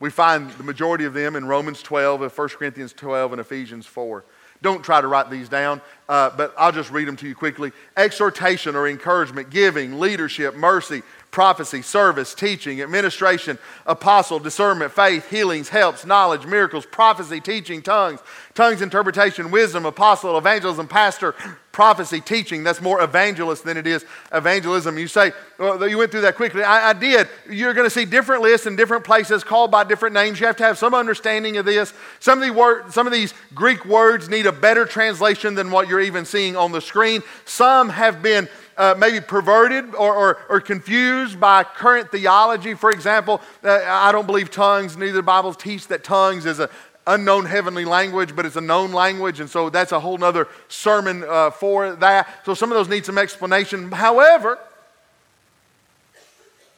We 0.00 0.10
find 0.10 0.50
the 0.52 0.64
majority 0.64 1.04
of 1.04 1.14
them 1.14 1.36
in 1.36 1.44
Romans 1.44 1.82
12, 1.82 2.36
1 2.36 2.48
Corinthians 2.48 2.92
12, 2.92 3.32
and 3.32 3.40
Ephesians 3.40 3.86
4. 3.86 4.24
Don't 4.62 4.82
try 4.82 5.00
to 5.00 5.06
write 5.06 5.30
these 5.30 5.48
down, 5.48 5.80
uh, 6.08 6.30
but 6.36 6.54
I'll 6.58 6.72
just 6.72 6.90
read 6.90 7.08
them 7.08 7.16
to 7.16 7.28
you 7.28 7.34
quickly. 7.34 7.72
Exhortation 7.96 8.76
or 8.76 8.88
encouragement, 8.88 9.48
giving, 9.50 9.98
leadership, 9.98 10.54
mercy, 10.54 11.02
prophecy, 11.30 11.82
service, 11.82 12.34
teaching, 12.34 12.82
administration, 12.82 13.58
apostle, 13.86 14.38
discernment, 14.38 14.92
faith, 14.92 15.28
healings, 15.30 15.68
helps, 15.68 16.04
knowledge, 16.04 16.44
miracles, 16.46 16.84
prophecy, 16.86 17.40
teaching, 17.40 17.82
tongues, 17.82 18.20
tongues, 18.54 18.82
interpretation, 18.82 19.50
wisdom, 19.50 19.86
apostle, 19.86 20.36
evangelism, 20.36 20.88
pastor, 20.88 21.34
prophecy, 21.80 22.20
teaching. 22.20 22.62
That's 22.62 22.82
more 22.82 23.00
evangelist 23.00 23.64
than 23.64 23.78
it 23.78 23.86
is 23.86 24.04
evangelism. 24.34 24.98
You 24.98 25.08
say, 25.08 25.32
well, 25.58 25.88
you 25.88 25.96
went 25.96 26.10
through 26.10 26.20
that 26.20 26.36
quickly. 26.36 26.62
I, 26.62 26.90
I 26.90 26.92
did. 26.92 27.26
You're 27.48 27.72
going 27.72 27.86
to 27.86 27.90
see 27.90 28.04
different 28.04 28.42
lists 28.42 28.66
in 28.66 28.76
different 28.76 29.02
places 29.02 29.42
called 29.42 29.70
by 29.70 29.84
different 29.84 30.12
names. 30.12 30.38
You 30.38 30.46
have 30.46 30.56
to 30.56 30.62
have 30.62 30.76
some 30.76 30.92
understanding 30.92 31.56
of 31.56 31.64
this. 31.64 31.94
Some 32.18 32.42
of, 32.42 32.46
the 32.46 32.52
word, 32.52 32.92
some 32.92 33.06
of 33.06 33.14
these 33.14 33.32
Greek 33.54 33.86
words 33.86 34.28
need 34.28 34.44
a 34.44 34.52
better 34.52 34.84
translation 34.84 35.54
than 35.54 35.70
what 35.70 35.88
you're 35.88 36.02
even 36.02 36.26
seeing 36.26 36.54
on 36.54 36.70
the 36.70 36.82
screen. 36.82 37.22
Some 37.46 37.88
have 37.88 38.20
been 38.20 38.50
uh, 38.76 38.94
maybe 38.98 39.22
perverted 39.22 39.94
or, 39.94 40.14
or, 40.14 40.38
or, 40.48 40.60
confused 40.60 41.38
by 41.38 41.62
current 41.62 42.10
theology. 42.10 42.72
For 42.72 42.90
example, 42.90 43.42
uh, 43.62 43.78
I 43.86 44.10
don't 44.10 44.24
believe 44.24 44.50
tongues, 44.50 44.96
neither 44.96 45.12
the 45.12 45.22
Bible 45.22 45.52
teach 45.52 45.88
that 45.88 46.02
tongues 46.02 46.46
is 46.46 46.60
an 46.60 46.68
unknown 47.06 47.46
heavenly 47.46 47.84
language, 47.84 48.34
but 48.36 48.46
it's 48.46 48.56
a 48.56 48.60
known 48.60 48.92
language, 48.92 49.40
and 49.40 49.48
so 49.48 49.70
that's 49.70 49.92
a 49.92 50.00
whole 50.00 50.22
other 50.22 50.48
sermon 50.68 51.24
uh, 51.26 51.50
for 51.50 51.96
that. 51.96 52.28
So 52.44 52.54
some 52.54 52.70
of 52.70 52.76
those 52.76 52.88
need 52.88 53.04
some 53.04 53.18
explanation. 53.18 53.90
However, 53.90 54.58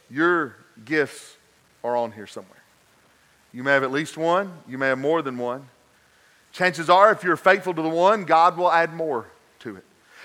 your 0.09 0.55
gifts 0.85 1.35
are 1.83 1.95
on 1.95 2.11
here 2.11 2.27
somewhere. 2.27 2.51
You 3.51 3.63
may 3.63 3.71
have 3.71 3.83
at 3.83 3.91
least 3.91 4.17
one, 4.17 4.51
you 4.67 4.77
may 4.77 4.87
have 4.87 4.99
more 4.99 5.21
than 5.21 5.37
one. 5.37 5.67
Chances 6.51 6.89
are, 6.89 7.11
if 7.11 7.23
you're 7.23 7.35
faithful 7.35 7.73
to 7.73 7.81
the 7.81 7.89
one, 7.89 8.25
God 8.25 8.57
will 8.57 8.71
add 8.71 8.93
more 8.93 9.27
to 9.59 9.75
it. 9.75 9.83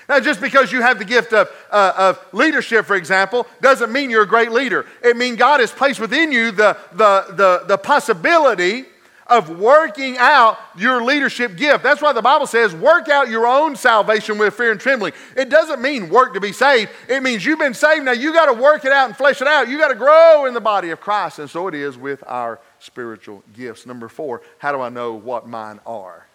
Now, 0.08 0.20
just 0.20 0.40
because 0.40 0.72
you 0.72 0.80
have 0.80 0.98
the 0.98 1.04
gift 1.04 1.34
of, 1.34 1.50
uh, 1.70 1.92
of 1.96 2.34
leadership, 2.34 2.86
for 2.86 2.96
example, 2.96 3.46
doesn't 3.60 3.92
mean 3.92 4.08
you're 4.08 4.22
a 4.22 4.26
great 4.26 4.50
leader. 4.50 4.86
It 5.02 5.18
means 5.18 5.36
God 5.36 5.60
has 5.60 5.70
placed 5.70 6.00
within 6.00 6.32
you 6.32 6.50
the, 6.50 6.78
the, 6.92 7.26
the, 7.34 7.64
the 7.66 7.78
possibility 7.78 8.86
of 9.28 9.58
working 9.58 10.16
out 10.18 10.58
your 10.76 11.02
leadership 11.02 11.56
gift. 11.56 11.82
That's 11.82 12.00
why 12.00 12.12
the 12.12 12.22
Bible 12.22 12.46
says, 12.46 12.74
work 12.74 13.08
out 13.08 13.28
your 13.28 13.46
own 13.46 13.76
salvation 13.76 14.38
with 14.38 14.54
fear 14.54 14.72
and 14.72 14.80
trembling. 14.80 15.12
It 15.36 15.50
doesn't 15.50 15.82
mean 15.82 16.08
work 16.08 16.34
to 16.34 16.40
be 16.40 16.52
saved. 16.52 16.90
It 17.08 17.22
means 17.22 17.44
you've 17.44 17.58
been 17.58 17.74
saved. 17.74 18.04
Now 18.04 18.12
you 18.12 18.32
got 18.32 18.46
to 18.46 18.54
work 18.54 18.84
it 18.84 18.92
out 18.92 19.06
and 19.06 19.16
flesh 19.16 19.42
it 19.42 19.48
out. 19.48 19.68
You 19.68 19.78
got 19.78 19.88
to 19.88 19.94
grow 19.94 20.46
in 20.46 20.54
the 20.54 20.60
body 20.60 20.90
of 20.90 21.00
Christ. 21.00 21.38
And 21.38 21.50
so 21.50 21.68
it 21.68 21.74
is 21.74 21.98
with 21.98 22.24
our 22.26 22.58
spiritual 22.78 23.42
gifts. 23.52 23.84
Number 23.84 24.08
four, 24.08 24.42
how 24.58 24.72
do 24.72 24.80
I 24.80 24.88
know 24.88 25.14
what 25.14 25.46
mine 25.46 25.80
are? 25.86 26.26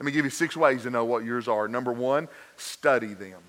Let 0.00 0.06
me 0.06 0.12
give 0.12 0.24
you 0.24 0.30
six 0.30 0.56
ways 0.56 0.82
to 0.82 0.90
know 0.90 1.04
what 1.04 1.24
yours 1.24 1.48
are. 1.48 1.68
Number 1.68 1.92
one, 1.92 2.28
study 2.56 3.14
them. 3.14 3.40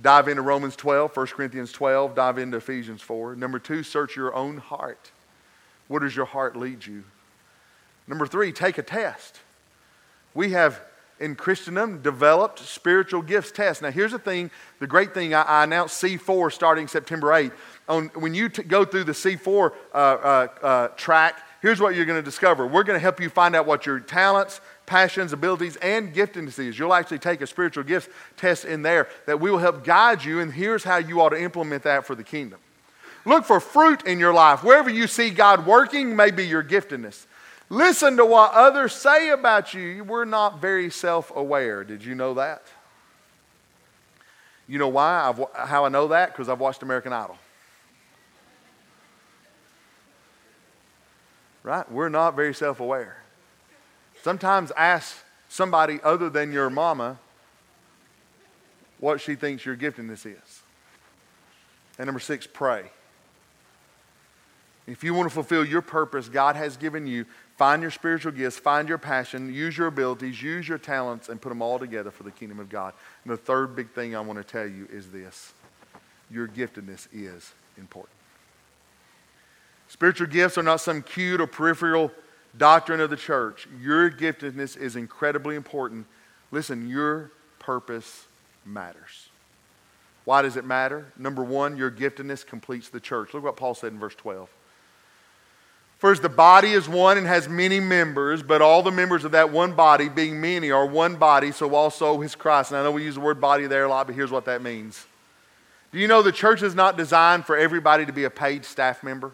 Dive 0.00 0.28
into 0.28 0.42
Romans 0.42 0.76
12, 0.76 1.16
1 1.16 1.26
Corinthians 1.28 1.72
12, 1.72 2.14
dive 2.14 2.38
into 2.38 2.56
Ephesians 2.58 3.02
4. 3.02 3.34
Number 3.34 3.58
two, 3.58 3.82
search 3.82 4.14
your 4.14 4.34
own 4.34 4.58
heart. 4.58 5.10
Where 5.88 6.00
does 6.00 6.14
your 6.14 6.26
heart 6.26 6.56
lead 6.56 6.86
you? 6.86 7.04
Number 8.08 8.26
three, 8.26 8.52
take 8.52 8.78
a 8.78 8.82
test. 8.82 9.40
We 10.34 10.52
have 10.52 10.80
in 11.20 11.34
Christendom 11.34 12.00
developed 12.00 12.60
spiritual 12.60 13.22
gifts 13.22 13.50
tests. 13.50 13.82
Now, 13.82 13.90
here's 13.90 14.12
the 14.12 14.18
thing 14.18 14.50
the 14.78 14.86
great 14.86 15.14
thing 15.14 15.34
I, 15.34 15.42
I 15.42 15.64
announced 15.64 16.02
C4 16.02 16.52
starting 16.52 16.88
September 16.88 17.28
8th. 17.28 17.52
On, 17.88 18.08
when 18.14 18.34
you 18.34 18.48
t- 18.48 18.62
go 18.62 18.84
through 18.84 19.04
the 19.04 19.12
C4 19.12 19.72
uh, 19.92 19.96
uh, 19.96 20.48
uh, 20.62 20.88
track, 20.88 21.40
here's 21.60 21.80
what 21.80 21.94
you're 21.94 22.04
going 22.04 22.18
to 22.18 22.24
discover. 22.24 22.66
We're 22.66 22.84
going 22.84 22.96
to 22.96 23.02
help 23.02 23.20
you 23.20 23.28
find 23.30 23.56
out 23.56 23.66
what 23.66 23.86
your 23.86 24.00
talents, 24.00 24.60
passions, 24.86 25.32
abilities, 25.32 25.76
and 25.76 26.14
gifting 26.14 26.46
is. 26.46 26.78
You'll 26.78 26.94
actually 26.94 27.18
take 27.18 27.40
a 27.40 27.46
spiritual 27.46 27.84
gifts 27.84 28.08
test 28.36 28.64
in 28.64 28.82
there 28.82 29.08
that 29.26 29.40
we 29.40 29.50
will 29.50 29.58
help 29.58 29.84
guide 29.84 30.24
you, 30.24 30.40
and 30.40 30.52
here's 30.52 30.84
how 30.84 30.98
you 30.98 31.20
ought 31.20 31.30
to 31.30 31.40
implement 31.40 31.82
that 31.82 32.06
for 32.06 32.14
the 32.14 32.24
kingdom. 32.24 32.60
Look 33.24 33.44
for 33.44 33.60
fruit 33.60 34.06
in 34.06 34.18
your 34.18 34.32
life. 34.32 34.62
Wherever 34.62 34.88
you 34.88 35.06
see 35.06 35.30
God 35.30 35.66
working, 35.66 36.14
may 36.14 36.30
be 36.30 36.46
your 36.46 36.62
giftedness. 36.62 37.26
Listen 37.70 38.16
to 38.16 38.24
what 38.24 38.52
others 38.52 38.94
say 38.94 39.28
about 39.28 39.74
you. 39.74 40.02
We're 40.04 40.24
not 40.24 40.60
very 40.60 40.90
self 40.90 41.34
aware. 41.34 41.84
Did 41.84 42.04
you 42.04 42.14
know 42.14 42.34
that? 42.34 42.62
You 44.66 44.78
know 44.78 44.88
why? 44.88 45.28
I've, 45.28 45.68
how 45.68 45.84
I 45.84 45.88
know 45.88 46.08
that? 46.08 46.32
Because 46.32 46.48
I've 46.48 46.60
watched 46.60 46.82
American 46.82 47.12
Idol. 47.12 47.36
Right? 51.62 51.90
We're 51.90 52.08
not 52.08 52.36
very 52.36 52.54
self 52.54 52.80
aware. 52.80 53.22
Sometimes 54.22 54.72
ask 54.76 55.16
somebody 55.48 56.00
other 56.02 56.30
than 56.30 56.52
your 56.52 56.70
mama 56.70 57.18
what 58.98 59.20
she 59.20 59.34
thinks 59.34 59.64
your 59.64 59.76
giftedness 59.76 60.26
is. 60.26 60.62
And 61.98 62.06
number 62.06 62.20
six, 62.20 62.46
pray. 62.46 62.90
If 64.86 65.04
you 65.04 65.12
want 65.12 65.28
to 65.28 65.34
fulfill 65.34 65.64
your 65.64 65.82
purpose 65.82 66.28
God 66.28 66.56
has 66.56 66.76
given 66.76 67.06
you, 67.06 67.26
Find 67.58 67.82
your 67.82 67.90
spiritual 67.90 68.30
gifts, 68.30 68.56
find 68.56 68.88
your 68.88 68.98
passion, 68.98 69.52
use 69.52 69.76
your 69.76 69.88
abilities, 69.88 70.40
use 70.40 70.68
your 70.68 70.78
talents, 70.78 71.28
and 71.28 71.40
put 71.40 71.48
them 71.48 71.60
all 71.60 71.76
together 71.80 72.12
for 72.12 72.22
the 72.22 72.30
kingdom 72.30 72.60
of 72.60 72.68
God. 72.68 72.94
And 73.24 73.32
the 73.32 73.36
third 73.36 73.74
big 73.74 73.90
thing 73.90 74.14
I 74.14 74.20
want 74.20 74.38
to 74.38 74.44
tell 74.44 74.66
you 74.66 74.86
is 74.92 75.10
this 75.10 75.52
your 76.30 76.46
giftedness 76.46 77.08
is 77.12 77.52
important. 77.76 78.14
Spiritual 79.88 80.28
gifts 80.28 80.56
are 80.56 80.62
not 80.62 80.80
some 80.80 81.02
cute 81.02 81.40
or 81.40 81.48
peripheral 81.48 82.12
doctrine 82.56 83.00
of 83.00 83.10
the 83.10 83.16
church. 83.16 83.66
Your 83.82 84.08
giftedness 84.08 84.76
is 84.76 84.94
incredibly 84.94 85.56
important. 85.56 86.06
Listen, 86.52 86.88
your 86.88 87.32
purpose 87.58 88.26
matters. 88.64 89.30
Why 90.24 90.42
does 90.42 90.56
it 90.56 90.64
matter? 90.64 91.12
Number 91.18 91.42
one, 91.42 91.76
your 91.76 91.90
giftedness 91.90 92.46
completes 92.46 92.88
the 92.88 93.00
church. 93.00 93.34
Look 93.34 93.42
what 93.42 93.56
Paul 93.56 93.74
said 93.74 93.92
in 93.92 93.98
verse 93.98 94.14
12. 94.14 94.48
For 95.98 96.12
as 96.12 96.20
the 96.20 96.28
body 96.28 96.72
is 96.72 96.88
one 96.88 97.18
and 97.18 97.26
has 97.26 97.48
many 97.48 97.80
members, 97.80 98.40
but 98.42 98.62
all 98.62 98.84
the 98.84 98.92
members 98.92 99.24
of 99.24 99.32
that 99.32 99.50
one 99.50 99.72
body, 99.72 100.08
being 100.08 100.40
many, 100.40 100.70
are 100.70 100.86
one 100.86 101.16
body, 101.16 101.50
so 101.50 101.74
also 101.74 102.22
is 102.22 102.36
Christ. 102.36 102.70
And 102.70 102.78
I 102.78 102.84
know 102.84 102.92
we 102.92 103.02
use 103.02 103.16
the 103.16 103.20
word 103.20 103.40
body 103.40 103.66
there 103.66 103.84
a 103.84 103.88
lot, 103.88 104.06
but 104.06 104.14
here's 104.14 104.30
what 104.30 104.44
that 104.44 104.62
means. 104.62 105.06
Do 105.90 105.98
you 105.98 106.06
know 106.06 106.22
the 106.22 106.30
church 106.30 106.62
is 106.62 106.74
not 106.74 106.96
designed 106.96 107.46
for 107.46 107.56
everybody 107.56 108.06
to 108.06 108.12
be 108.12 108.24
a 108.24 108.30
paid 108.30 108.64
staff 108.64 109.02
member? 109.02 109.32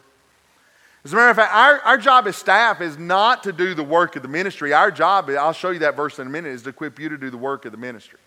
As 1.03 1.13
a 1.13 1.15
matter 1.15 1.29
of 1.29 1.35
fact, 1.35 1.53
our, 1.53 1.79
our 1.81 1.97
job 1.99 2.25
as 2.25 2.35
staff 2.35 2.81
is 2.81 2.97
not 2.97 3.43
to 3.43 3.53
do 3.53 3.75
the 3.75 3.83
work 3.83 4.15
of 4.15 4.23
the 4.23 4.27
ministry. 4.27 4.73
Our 4.73 4.89
job, 4.89 5.29
I'll 5.29 5.53
show 5.53 5.69
you 5.69 5.79
that 5.79 5.95
verse 5.95 6.17
in 6.17 6.25
a 6.25 6.29
minute, 6.31 6.49
is 6.49 6.63
to 6.63 6.69
equip 6.69 6.99
you 6.99 7.09
to 7.09 7.17
do 7.17 7.29
the 7.29 7.37
work 7.37 7.65
of 7.65 7.73
the 7.73 7.77
ministry. 7.77 8.17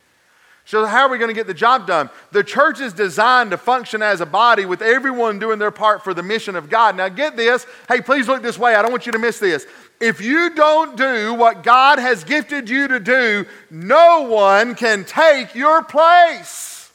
So, 0.68 0.84
how 0.84 1.06
are 1.06 1.08
we 1.08 1.16
going 1.16 1.28
to 1.30 1.34
get 1.34 1.46
the 1.46 1.54
job 1.54 1.86
done? 1.86 2.10
The 2.30 2.44
church 2.44 2.78
is 2.78 2.92
designed 2.92 3.52
to 3.52 3.56
function 3.56 4.02
as 4.02 4.20
a 4.20 4.26
body 4.26 4.66
with 4.66 4.82
everyone 4.82 5.38
doing 5.38 5.58
their 5.58 5.70
part 5.70 6.04
for 6.04 6.12
the 6.12 6.22
mission 6.22 6.56
of 6.56 6.68
God. 6.68 6.94
Now, 6.94 7.08
get 7.08 7.38
this. 7.38 7.66
Hey, 7.88 8.02
please 8.02 8.28
look 8.28 8.42
this 8.42 8.58
way. 8.58 8.74
I 8.74 8.82
don't 8.82 8.90
want 8.90 9.06
you 9.06 9.12
to 9.12 9.18
miss 9.18 9.38
this. 9.38 9.66
If 9.98 10.20
you 10.20 10.54
don't 10.54 10.94
do 10.94 11.32
what 11.32 11.62
God 11.62 11.98
has 11.98 12.22
gifted 12.22 12.68
you 12.68 12.86
to 12.86 13.00
do, 13.00 13.46
no 13.70 14.28
one 14.28 14.74
can 14.74 15.06
take 15.06 15.54
your 15.54 15.82
place. 15.82 16.92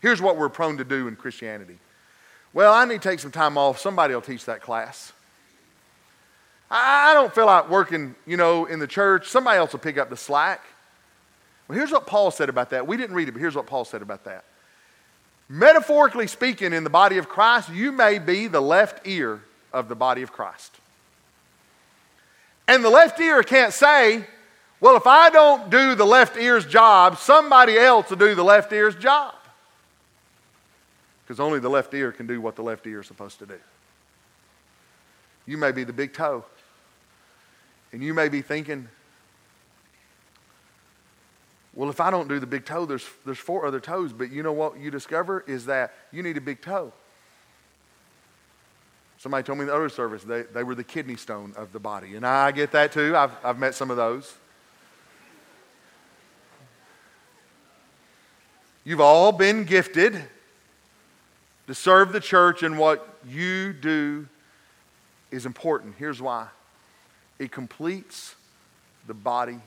Here's 0.00 0.22
what 0.22 0.36
we're 0.36 0.48
prone 0.48 0.76
to 0.76 0.84
do 0.84 1.08
in 1.08 1.16
Christianity. 1.16 1.80
Well, 2.52 2.72
I 2.72 2.84
need 2.84 3.02
to 3.02 3.08
take 3.08 3.18
some 3.18 3.32
time 3.32 3.58
off. 3.58 3.80
Somebody 3.80 4.14
will 4.14 4.22
teach 4.22 4.44
that 4.44 4.62
class. 4.62 5.12
I 6.70 7.14
don't 7.14 7.34
feel 7.34 7.46
like 7.46 7.68
working, 7.68 8.14
you 8.28 8.36
know, 8.36 8.66
in 8.66 8.78
the 8.78 8.86
church. 8.86 9.26
Somebody 9.26 9.58
else 9.58 9.72
will 9.72 9.80
pick 9.80 9.98
up 9.98 10.08
the 10.08 10.16
slack. 10.16 10.62
Well, 11.70 11.78
here's 11.78 11.92
what 11.92 12.08
Paul 12.08 12.32
said 12.32 12.48
about 12.48 12.70
that. 12.70 12.88
We 12.88 12.96
didn't 12.96 13.14
read 13.14 13.28
it, 13.28 13.30
but 13.30 13.40
here's 13.40 13.54
what 13.54 13.68
Paul 13.68 13.84
said 13.84 14.02
about 14.02 14.24
that. 14.24 14.42
Metaphorically 15.48 16.26
speaking, 16.26 16.72
in 16.72 16.82
the 16.82 16.90
body 16.90 17.16
of 17.16 17.28
Christ, 17.28 17.68
you 17.70 17.92
may 17.92 18.18
be 18.18 18.48
the 18.48 18.60
left 18.60 19.06
ear 19.06 19.40
of 19.72 19.88
the 19.88 19.94
body 19.94 20.22
of 20.22 20.32
Christ. 20.32 20.74
And 22.66 22.84
the 22.84 22.90
left 22.90 23.20
ear 23.20 23.44
can't 23.44 23.72
say, 23.72 24.24
well, 24.80 24.96
if 24.96 25.06
I 25.06 25.30
don't 25.30 25.70
do 25.70 25.94
the 25.94 26.04
left 26.04 26.36
ear's 26.36 26.66
job, 26.66 27.18
somebody 27.18 27.78
else 27.78 28.10
will 28.10 28.16
do 28.16 28.34
the 28.34 28.42
left 28.42 28.72
ear's 28.72 28.96
job. 28.96 29.36
Because 31.22 31.38
only 31.38 31.60
the 31.60 31.70
left 31.70 31.94
ear 31.94 32.10
can 32.10 32.26
do 32.26 32.40
what 32.40 32.56
the 32.56 32.64
left 32.64 32.84
ear 32.88 33.02
is 33.02 33.06
supposed 33.06 33.38
to 33.38 33.46
do. 33.46 33.60
You 35.46 35.56
may 35.56 35.70
be 35.70 35.84
the 35.84 35.92
big 35.92 36.14
toe. 36.14 36.44
And 37.92 38.02
you 38.02 38.12
may 38.12 38.28
be 38.28 38.42
thinking, 38.42 38.88
well, 41.80 41.88
if 41.88 41.98
I 41.98 42.10
don't 42.10 42.28
do 42.28 42.38
the 42.38 42.46
big 42.46 42.66
toe, 42.66 42.84
there's, 42.84 43.06
there's 43.24 43.38
four 43.38 43.64
other 43.64 43.80
toes. 43.80 44.12
But 44.12 44.30
you 44.30 44.42
know 44.42 44.52
what 44.52 44.78
you 44.78 44.90
discover 44.90 45.42
is 45.46 45.64
that 45.64 45.94
you 46.12 46.22
need 46.22 46.36
a 46.36 46.40
big 46.42 46.60
toe. 46.60 46.92
Somebody 49.16 49.44
told 49.44 49.56
me 49.56 49.62
in 49.62 49.68
the 49.68 49.74
other 49.74 49.88
service 49.88 50.22
they, 50.22 50.42
they 50.42 50.62
were 50.62 50.74
the 50.74 50.84
kidney 50.84 51.16
stone 51.16 51.54
of 51.56 51.72
the 51.72 51.78
body. 51.78 52.16
And 52.16 52.26
I 52.26 52.50
get 52.52 52.72
that 52.72 52.92
too. 52.92 53.16
I've, 53.16 53.32
I've 53.42 53.58
met 53.58 53.74
some 53.74 53.90
of 53.90 53.96
those. 53.96 54.34
You've 58.84 59.00
all 59.00 59.32
been 59.32 59.64
gifted 59.64 60.22
to 61.66 61.74
serve 61.74 62.12
the 62.12 62.20
church, 62.20 62.62
and 62.62 62.78
what 62.78 63.08
you 63.26 63.72
do 63.72 64.28
is 65.30 65.46
important. 65.46 65.94
Here's 65.98 66.20
why 66.20 66.48
it 67.38 67.50
completes 67.50 68.34
the 69.06 69.14
body. 69.14 69.60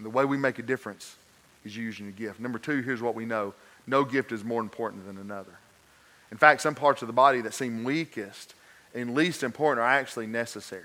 And 0.00 0.06
the 0.06 0.10
way 0.10 0.24
we 0.24 0.38
make 0.38 0.58
a 0.58 0.62
difference 0.62 1.14
is 1.62 1.76
using 1.76 2.08
a 2.08 2.10
gift. 2.10 2.40
Number 2.40 2.58
two, 2.58 2.80
here's 2.80 3.02
what 3.02 3.14
we 3.14 3.26
know 3.26 3.52
no 3.86 4.02
gift 4.02 4.32
is 4.32 4.42
more 4.42 4.62
important 4.62 5.06
than 5.06 5.18
another. 5.18 5.52
In 6.30 6.38
fact, 6.38 6.62
some 6.62 6.74
parts 6.74 7.02
of 7.02 7.06
the 7.06 7.12
body 7.12 7.42
that 7.42 7.52
seem 7.52 7.84
weakest 7.84 8.54
and 8.94 9.14
least 9.14 9.42
important 9.42 9.84
are 9.84 9.90
actually 9.90 10.26
necessary. 10.26 10.84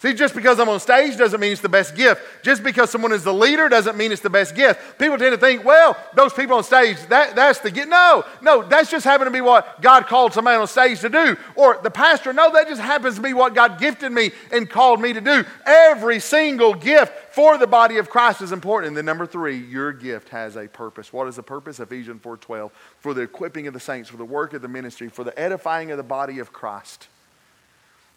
See, 0.00 0.14
just 0.14 0.32
because 0.32 0.60
I'm 0.60 0.68
on 0.68 0.78
stage 0.78 1.16
doesn't 1.16 1.40
mean 1.40 1.50
it's 1.50 1.60
the 1.60 1.68
best 1.68 1.96
gift. 1.96 2.22
Just 2.44 2.62
because 2.62 2.88
someone 2.88 3.10
is 3.10 3.24
the 3.24 3.34
leader 3.34 3.68
doesn't 3.68 3.96
mean 3.96 4.12
it's 4.12 4.22
the 4.22 4.30
best 4.30 4.54
gift. 4.54 4.96
People 4.96 5.18
tend 5.18 5.32
to 5.32 5.38
think, 5.38 5.64
well, 5.64 5.96
those 6.14 6.32
people 6.32 6.56
on 6.56 6.62
stage, 6.62 6.98
that, 7.08 7.34
that's 7.34 7.58
the 7.58 7.70
gift. 7.72 7.88
No, 7.88 8.24
no, 8.40 8.62
that's 8.62 8.92
just 8.92 9.04
happened 9.04 9.26
to 9.26 9.32
be 9.32 9.40
what 9.40 9.82
God 9.82 10.06
called 10.06 10.32
somebody 10.32 10.56
on 10.56 10.68
stage 10.68 11.00
to 11.00 11.08
do. 11.08 11.36
Or 11.56 11.80
the 11.82 11.90
pastor, 11.90 12.32
no, 12.32 12.52
that 12.52 12.68
just 12.68 12.80
happens 12.80 13.16
to 13.16 13.20
be 13.20 13.32
what 13.32 13.56
God 13.56 13.80
gifted 13.80 14.12
me 14.12 14.30
and 14.52 14.70
called 14.70 15.00
me 15.00 15.12
to 15.14 15.20
do. 15.20 15.44
Every 15.66 16.20
single 16.20 16.74
gift 16.74 17.34
for 17.34 17.58
the 17.58 17.66
body 17.66 17.98
of 17.98 18.08
Christ 18.08 18.40
is 18.40 18.52
important. 18.52 18.88
And 18.88 18.96
then 18.96 19.04
number 19.04 19.26
three, 19.26 19.56
your 19.56 19.92
gift 19.92 20.28
has 20.28 20.56
a 20.56 20.68
purpose. 20.68 21.12
What 21.12 21.26
is 21.26 21.34
the 21.34 21.42
purpose? 21.42 21.80
Ephesians 21.80 22.22
4.12, 22.22 22.70
for 23.00 23.14
the 23.14 23.22
equipping 23.22 23.66
of 23.66 23.74
the 23.74 23.80
saints, 23.80 24.08
for 24.08 24.16
the 24.16 24.24
work 24.24 24.54
of 24.54 24.62
the 24.62 24.68
ministry, 24.68 25.08
for 25.08 25.24
the 25.24 25.36
edifying 25.36 25.90
of 25.90 25.96
the 25.96 26.04
body 26.04 26.38
of 26.38 26.52
Christ. 26.52 27.08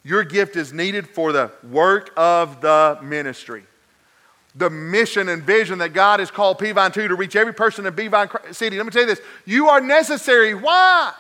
Your 0.04 0.24
gift 0.24 0.56
is 0.56 0.74
needed 0.74 1.08
for 1.08 1.32
the 1.32 1.52
work 1.64 2.12
of 2.18 2.62
the 2.62 3.00
ministry. 3.04 3.64
The 4.56 4.70
mission 4.70 5.30
and 5.30 5.44
vision 5.44 5.80
that 5.80 5.94
God 5.94 6.20
has 6.20 6.32
called 6.32 6.60
Peavine 6.60 6.92
to 6.94 7.08
to 7.08 7.16
reach 7.16 7.36
every 7.36 7.54
person 7.54 7.86
in 7.86 7.94
Peavine 7.94 8.54
City. 8.54 8.78
Let 8.78 8.86
me 8.86 8.92
tell 8.92 9.04
you 9.04 9.08
this 9.08 9.22
you 9.46 9.70
are 9.70 9.80
necessary. 9.80 10.54
Why? 10.54 11.14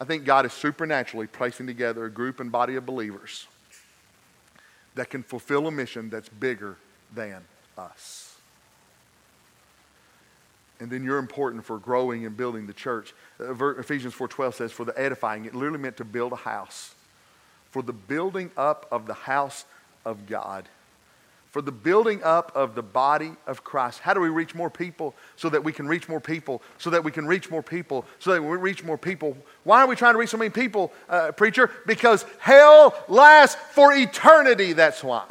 I 0.00 0.04
think 0.04 0.24
God 0.24 0.44
is 0.44 0.52
supernaturally 0.52 1.28
placing 1.28 1.66
together 1.66 2.04
a 2.04 2.10
group 2.10 2.40
and 2.40 2.50
body 2.50 2.74
of 2.74 2.84
believers 2.84 3.46
that 4.96 5.08
can 5.08 5.22
fulfill 5.22 5.66
a 5.68 5.70
mission 5.70 6.10
that's 6.10 6.28
bigger 6.28 6.76
than 7.14 7.40
us. 7.78 8.36
And 10.80 10.90
then 10.90 11.04
you're 11.04 11.18
important 11.18 11.64
for 11.64 11.78
growing 11.78 12.26
and 12.26 12.36
building 12.36 12.66
the 12.66 12.72
church. 12.72 13.14
Uh, 13.40 13.54
Ephesians 13.78 14.12
4:12 14.12 14.54
says 14.54 14.72
for 14.72 14.84
the 14.84 15.00
edifying. 15.00 15.44
It 15.44 15.54
literally 15.54 15.78
meant 15.78 15.96
to 15.98 16.04
build 16.04 16.32
a 16.32 16.36
house 16.36 16.96
for 17.72 17.82
the 17.82 17.92
building 17.92 18.50
up 18.56 18.86
of 18.92 19.06
the 19.06 19.14
house 19.14 19.64
of 20.04 20.26
God, 20.26 20.68
for 21.50 21.62
the 21.62 21.72
building 21.72 22.22
up 22.22 22.52
of 22.54 22.74
the 22.74 22.82
body 22.82 23.32
of 23.46 23.64
Christ. 23.64 24.00
How 24.00 24.12
do 24.12 24.20
we 24.20 24.28
reach 24.28 24.54
more 24.54 24.70
people 24.70 25.14
so 25.36 25.48
that 25.48 25.64
we 25.64 25.72
can 25.72 25.88
reach 25.88 26.06
more 26.06 26.20
people, 26.20 26.62
so 26.76 26.90
that 26.90 27.02
we 27.02 27.10
can 27.10 27.26
reach 27.26 27.50
more 27.50 27.62
people, 27.62 28.04
so 28.18 28.32
that 28.32 28.42
we 28.42 28.56
reach 28.58 28.84
more 28.84 28.98
people? 28.98 29.36
Why 29.64 29.80
are 29.80 29.86
we 29.86 29.96
trying 29.96 30.12
to 30.12 30.18
reach 30.18 30.30
so 30.30 30.36
many 30.36 30.50
people, 30.50 30.92
uh, 31.08 31.32
preacher? 31.32 31.70
Because 31.86 32.26
hell 32.38 32.94
lasts 33.08 33.56
for 33.72 33.92
eternity, 33.92 34.74
that's 34.74 35.02
why. 35.02 35.24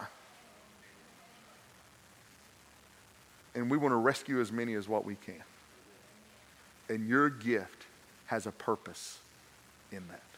And 3.53 3.69
we 3.69 3.77
want 3.77 3.91
to 3.91 3.97
rescue 3.97 4.41
as 4.41 4.51
many 4.51 4.73
as 4.73 4.89
what 4.89 5.05
we 5.05 5.15
can. 5.15 5.43
And 6.89 7.07
your 7.07 7.29
gift 7.29 7.85
has 8.25 8.47
a 8.47 8.51
purpose 8.51 9.19
in 9.91 10.07
that. 10.07 10.30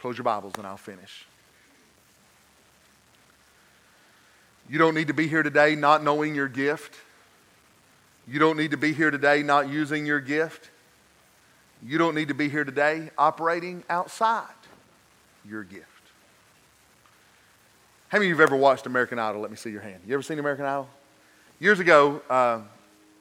Close 0.00 0.16
your 0.16 0.24
Bibles 0.24 0.54
and 0.56 0.66
I'll 0.66 0.78
finish. 0.78 1.26
You 4.68 4.78
don't 4.78 4.94
need 4.94 5.08
to 5.08 5.14
be 5.14 5.28
here 5.28 5.42
today 5.42 5.74
not 5.74 6.02
knowing 6.02 6.34
your 6.34 6.48
gift. 6.48 6.96
You 8.26 8.38
don't 8.38 8.56
need 8.56 8.70
to 8.70 8.76
be 8.78 8.94
here 8.94 9.10
today 9.10 9.42
not 9.42 9.68
using 9.68 10.06
your 10.06 10.20
gift. 10.20 10.70
You 11.82 11.98
don't 11.98 12.14
need 12.14 12.28
to 12.28 12.34
be 12.34 12.48
here 12.48 12.64
today 12.64 13.10
operating 13.18 13.84
outside 13.90 14.46
your 15.46 15.64
gift. 15.64 15.86
How 18.08 18.18
many 18.18 18.30
of 18.30 18.36
you 18.36 18.40
have 18.40 18.52
ever 18.52 18.56
watched 18.56 18.86
American 18.86 19.18
Idol? 19.18 19.42
Let 19.42 19.50
me 19.50 19.56
see 19.56 19.70
your 19.70 19.82
hand. 19.82 20.00
You 20.06 20.14
ever 20.14 20.22
seen 20.22 20.38
American 20.38 20.64
Idol? 20.64 20.88
Years 21.58 21.78
ago, 21.78 22.22
uh, 22.30 22.60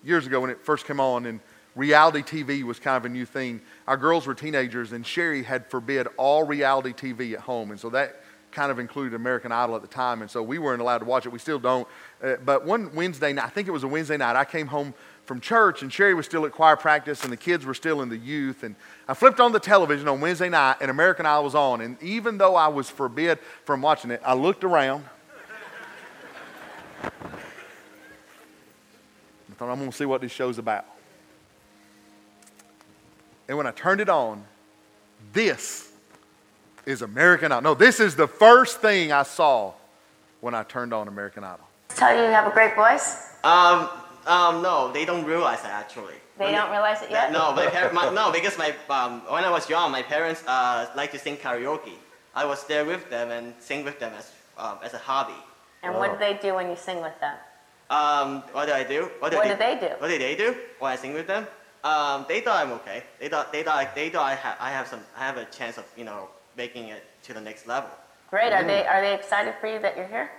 years 0.04 0.28
ago 0.28 0.40
when 0.40 0.50
it 0.50 0.64
first 0.64 0.86
came 0.86 1.00
on, 1.00 1.26
and 1.26 1.40
reality 1.76 2.22
TV 2.22 2.64
was 2.64 2.80
kind 2.80 2.98
of 2.98 3.06
a 3.06 3.10
new 3.10 3.26
thing. 3.26 3.62
Our 3.88 3.98
girls 3.98 4.28
were 4.28 4.34
teenagers, 4.34 4.92
and 4.92 5.06
Sherry 5.06 5.44
had 5.44 5.70
forbid 5.70 6.08
all 6.18 6.44
reality 6.44 6.94
TV 6.94 7.34
at 7.34 7.40
home. 7.42 7.72
And 7.72 7.80
so 7.80 7.90
that 7.92 8.24
kind 8.52 8.72
of 8.72 8.80
included 8.80 9.14
American 9.16 9.52
Idol 9.52 9.76
at 9.76 9.82
the 9.82 9.88
time. 9.88 10.22
And 10.22 10.30
so 10.30 10.42
we 10.42 10.58
weren't 10.58 10.82
allowed 10.82 11.00
to 11.00 11.06
watch 11.06 11.26
it. 11.26 11.30
We 11.30 11.40
still 11.40 11.60
don't. 11.60 11.88
Uh, 12.22 12.36
but 12.44 12.66
one 12.66 12.94
Wednesday 12.96 13.34
night, 13.34 13.46
I 13.46 13.50
think 13.50 13.68
it 13.68 13.72
was 13.72 13.84
a 13.84 13.88
Wednesday 13.88 14.18
night, 14.18 14.36
I 14.36 14.46
came 14.46 14.68
home 14.68 14.94
from 15.26 15.40
church, 15.40 15.84
and 15.84 15.94
Sherry 15.94 16.16
was 16.16 16.26
still 16.26 16.46
at 16.48 16.52
choir 16.52 16.76
practice, 16.76 17.24
and 17.24 17.32
the 17.32 17.38
kids 17.38 17.64
were 17.64 17.76
still 17.76 18.02
in 18.02 18.10
the 18.10 18.18
youth. 18.18 18.64
And 18.64 18.76
I 19.08 19.14
flipped 19.14 19.40
on 19.40 19.52
the 19.52 19.60
television 19.60 20.08
on 20.08 20.20
Wednesday 20.22 20.50
night, 20.50 20.78
and 20.82 20.90
American 20.90 21.28
Idol 21.28 21.44
was 21.44 21.54
on. 21.54 21.82
And 21.82 22.02
even 22.02 22.40
though 22.40 22.56
I 22.56 22.68
was 22.68 22.90
forbid 22.90 23.38
from 23.64 23.84
watching 23.84 24.10
it, 24.10 24.22
I 24.26 24.34
looked 24.34 24.64
around. 24.64 25.06
I 27.04 27.10
thought, 29.56 29.70
I'm 29.70 29.78
going 29.78 29.92
to 29.92 29.96
see 29.96 30.06
what 30.06 30.22
this 30.22 30.32
show's 30.32 30.58
about. 30.58 30.86
And 33.50 33.58
when 33.58 33.66
I 33.66 33.72
turned 33.72 34.00
it 34.00 34.10
on, 34.10 34.46
this 35.34 35.92
is 36.86 37.02
American 37.02 37.52
Idol. 37.52 37.62
No, 37.62 37.74
this 37.74 38.00
is 38.00 38.16
the 38.16 38.28
first 38.28 38.80
thing 38.80 39.12
I 39.12 39.24
saw 39.24 39.74
when 40.40 40.54
I 40.54 40.62
turned 40.62 40.94
on 40.94 41.08
American 41.08 41.44
Idol. 41.44 41.66
Tell 41.90 42.16
you 42.16 42.22
you 42.22 42.30
have 42.30 42.46
a 42.46 42.54
great 42.54 42.76
voice? 42.76 43.34
Um, 43.44 43.90
um, 44.28 44.62
no, 44.62 44.92
they 44.94 45.04
don't 45.04 45.26
realize 45.26 45.64
that 45.64 45.72
actually. 45.72 46.14
They 46.38 46.52
don't 46.52 46.70
realize 46.72 47.02
it 47.02 47.10
yet? 47.10 47.34
No, 47.34 47.52
my, 47.52 47.66
par- 47.66 47.92
my 47.92 48.10
no, 48.14 48.32
because 48.32 48.58
my 48.58 48.74
um, 48.90 49.22
when 49.28 49.44
I 49.44 49.50
was 49.50 49.68
young, 49.68 49.92
my 49.92 50.04
parents 50.04 50.42
uh, 50.48 50.88
like 50.96 51.12
to 51.12 51.20
sing 51.20 51.36
karaoke. 51.36 51.98
I 52.36 52.46
was 52.46 52.64
there 52.66 52.86
with 52.86 53.10
them 53.10 53.32
and 53.32 53.54
sing 53.60 53.84
with 53.84 54.00
them 54.00 54.14
as 54.18 54.32
um, 54.58 54.78
as 54.84 54.94
a 54.94 55.00
hobby. 55.00 55.34
And 55.84 55.96
what 55.96 56.14
do 56.14 56.20
they 56.20 56.40
do 56.42 56.56
when 56.56 56.70
you 56.70 56.78
sing 56.78 57.02
with 57.02 57.20
them? 57.20 57.36
Um, 57.90 58.44
what 58.54 58.68
do 58.68 58.74
I 58.74 58.84
do? 58.84 59.10
What 59.20 59.32
did 59.32 59.42
they 59.42 59.50
do? 59.50 59.56
they 59.58 59.88
do? 59.88 59.94
What 59.98 60.08
do 60.08 60.18
they 60.20 60.36
do 60.36 60.56
when 60.78 60.92
I 60.92 60.96
sing 60.96 61.14
with 61.14 61.28
them? 61.28 61.48
Um, 61.84 62.26
they 62.28 62.42
thought 62.42 62.66
I'm 62.66 62.72
okay. 62.74 63.04
They 63.20 63.30
thought 63.30 63.52
they 63.54 63.64
thought 63.64 63.96
they 63.96 64.10
thought 64.10 64.26
I 64.26 64.36
have 64.36 64.58
I 64.60 64.70
have 64.70 64.88
some 64.88 65.00
I 65.18 65.26
have 65.26 65.38
a 65.38 65.46
chance 65.46 65.78
of 65.78 65.86
you 65.96 66.04
know 66.04 66.28
making 66.58 66.90
it 66.90 67.04
to 67.24 67.34
the 67.34 67.42
next 67.42 67.68
level. 67.68 67.90
Great. 68.30 68.52
Are 68.52 68.64
they 68.64 68.86
are 68.86 69.02
they 69.02 69.14
excited 69.14 69.54
for 69.62 69.68
you 69.68 69.80
that 69.80 69.96
you're 69.96 70.08
here? 70.08 70.30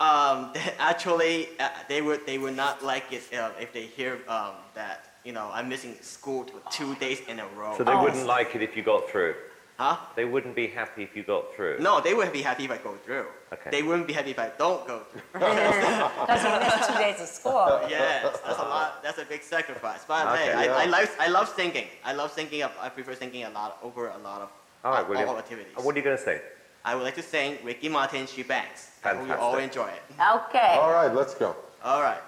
Um, 0.00 0.52
actually, 0.78 1.48
uh, 1.60 1.68
they 1.88 2.02
would 2.02 2.26
they 2.26 2.38
would 2.38 2.56
not 2.56 2.84
like 2.84 3.12
it 3.12 3.22
uh, 3.32 3.50
if 3.60 3.72
they 3.72 3.82
hear 3.86 4.18
um, 4.28 4.54
that 4.74 5.04
you 5.24 5.32
know 5.32 5.50
I'm 5.52 5.68
missing 5.68 5.94
school 6.00 6.44
for 6.44 6.60
two 6.72 6.94
days 6.96 7.20
in 7.28 7.38
a 7.38 7.46
row. 7.56 7.74
So 7.76 7.84
they 7.84 7.92
Oh. 7.92 8.02
wouldn't 8.02 8.26
like 8.26 8.54
it 8.56 8.62
if 8.62 8.76
you 8.76 8.82
got 8.82 9.08
through. 9.08 9.34
Huh? 9.78 9.96
They 10.14 10.24
wouldn't 10.24 10.54
be 10.54 10.66
happy 10.68 11.02
if 11.02 11.16
you 11.16 11.22
got 11.22 11.54
through. 11.54 11.78
No, 11.80 12.00
they 12.00 12.14
wouldn't 12.14 12.32
be 12.32 12.42
happy 12.42 12.64
if 12.64 12.70
I 12.70 12.76
go 12.76 12.94
through. 13.04 13.26
Okay. 13.52 13.70
They 13.70 13.82
wouldn't 13.82 14.06
be 14.06 14.12
happy 14.12 14.30
if 14.30 14.38
I 14.38 14.50
don't 14.58 14.86
go 14.86 15.00
through. 15.10 15.22
Because 15.32 16.42
you 16.44 16.50
missed 16.60 16.88
two 16.90 16.98
days 16.98 17.20
of 17.20 17.26
school. 17.26 17.80
yes, 17.88 18.38
that's 18.44 18.58
a 18.58 18.62
lot. 18.62 19.02
That's 19.02 19.18
a 19.18 19.24
big 19.24 19.42
sacrifice. 19.42 20.04
But 20.06 20.26
Okay, 20.34 20.52
hey, 20.52 20.64
yeah. 20.66 20.76
I, 20.76 20.82
I 20.82 20.86
love 20.86 21.16
I 21.18 21.28
love 21.28 21.48
singing. 21.48 21.86
I 22.04 22.12
love 22.12 22.32
singing. 22.32 22.62
I 22.62 22.88
prefer 22.90 23.14
singing 23.14 23.44
a 23.44 23.50
lot 23.50 23.78
over 23.82 24.08
a 24.08 24.18
lot 24.18 24.42
of 24.42 24.48
All 24.84 24.92
right, 24.92 25.04
uh, 25.04 25.08
William. 25.08 25.28
all 25.28 25.38
activities. 25.38 25.72
What 25.76 25.94
are 25.94 25.98
you 25.98 26.04
going 26.04 26.16
to 26.16 26.22
say? 26.22 26.42
I 26.84 26.94
would 26.94 27.04
like 27.04 27.14
to 27.16 27.22
sing 27.22 27.58
Ricky 27.64 27.88
Martin, 27.88 28.26
She 28.26 28.42
Bangs. 28.42 28.90
I 29.04 29.14
hope 29.14 29.26
you 29.26 29.34
all 29.34 29.56
enjoy 29.56 29.86
it. 29.88 30.02
Okay. 30.34 30.76
All 30.80 30.92
right, 30.92 31.12
let's 31.14 31.34
go. 31.34 31.56
All 31.84 32.02
right. 32.02 32.20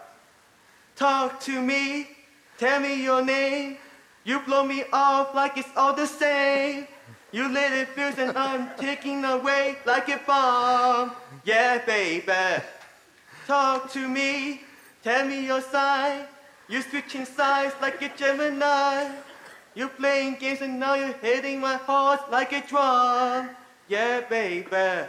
Talk 0.96 1.40
to 1.40 1.60
me, 1.60 2.08
tell 2.56 2.78
me 2.80 3.02
your 3.02 3.22
name. 3.24 3.78
You 4.22 4.38
blow 4.40 4.64
me 4.64 4.84
off 4.92 5.34
like 5.34 5.58
it's 5.58 5.68
all 5.76 5.92
the 5.92 6.06
same. 6.06 6.86
You 7.34 7.48
lit 7.48 7.72
it 7.72 7.88
fuse 7.88 8.16
and 8.16 8.38
I'm 8.38 8.70
ticking 8.78 9.24
away 9.24 9.78
like 9.84 10.08
a 10.08 10.20
bomb. 10.24 11.10
Yeah, 11.44 11.84
baby. 11.84 12.62
Talk 13.48 13.90
to 13.90 14.06
me, 14.06 14.60
tell 15.02 15.26
me 15.26 15.44
your 15.44 15.60
sign. 15.60 16.26
You're 16.68 16.82
switching 16.82 17.24
sides 17.24 17.74
like 17.82 18.00
a 18.02 18.08
Gemini. 18.16 19.10
You're 19.74 19.88
playing 19.88 20.36
games 20.36 20.60
and 20.60 20.78
now 20.78 20.94
you're 20.94 21.18
hitting 21.18 21.58
my 21.58 21.74
heart 21.74 22.30
like 22.30 22.52
a 22.52 22.64
drum. 22.68 23.50
Yeah, 23.88 24.20
baby. 24.20 25.08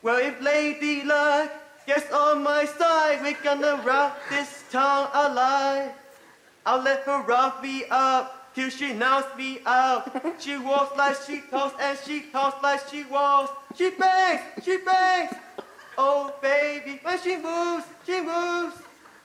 Well, 0.00 0.18
if 0.22 0.40
Lady 0.40 1.02
Luck 1.02 1.50
gets 1.88 2.08
on 2.12 2.44
my 2.44 2.66
side, 2.66 3.18
we're 3.20 3.42
gonna 3.42 3.82
rock 3.84 4.16
this 4.30 4.62
town 4.70 5.08
alive. 5.12 5.90
I'll 6.64 6.82
let 6.82 7.02
her 7.02 7.20
rock 7.22 7.64
me 7.64 7.82
up 7.90 8.37
till 8.54 8.70
she 8.70 8.92
knocks 8.92 9.36
me 9.36 9.60
out. 9.66 10.40
She 10.40 10.56
walks 10.56 10.96
like 10.96 11.16
she 11.26 11.42
talks 11.50 11.74
and 11.80 11.98
she 12.06 12.22
talks 12.32 12.62
like 12.62 12.80
she 12.90 13.04
walks. 13.04 13.52
She 13.76 13.90
bangs, 13.90 14.40
she 14.64 14.78
bangs. 14.78 15.34
Oh, 15.96 16.32
baby, 16.40 17.00
when 17.02 17.18
she 17.20 17.36
moves, 17.36 17.84
she 18.06 18.20
moves. 18.20 18.76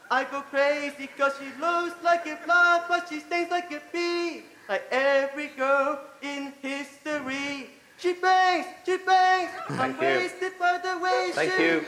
I 0.10 0.26
go 0.26 0.42
crazy 0.42 1.10
cause 1.18 1.34
she 1.40 1.50
looks 1.60 1.96
like 2.04 2.26
a 2.28 2.36
fly, 2.38 2.84
but 2.88 3.08
she 3.10 3.20
stings 3.20 3.50
like 3.50 3.72
a 3.72 3.82
bee. 3.92 4.44
Like 4.70 4.84
every 4.92 5.48
girl 5.50 6.00
in 6.22 6.54
history. 6.62 7.70
She 7.98 8.14
bangs, 8.14 8.66
she 8.86 8.98
bangs. 8.98 9.52
I'm 9.70 9.94
Thank 9.94 10.02
you. 10.02 10.08
wasted 10.08 10.60
by 10.60 10.80
the 10.84 10.98
way 11.00 11.32
Thank 11.34 11.52
she 11.54 11.64
you. 11.64 11.86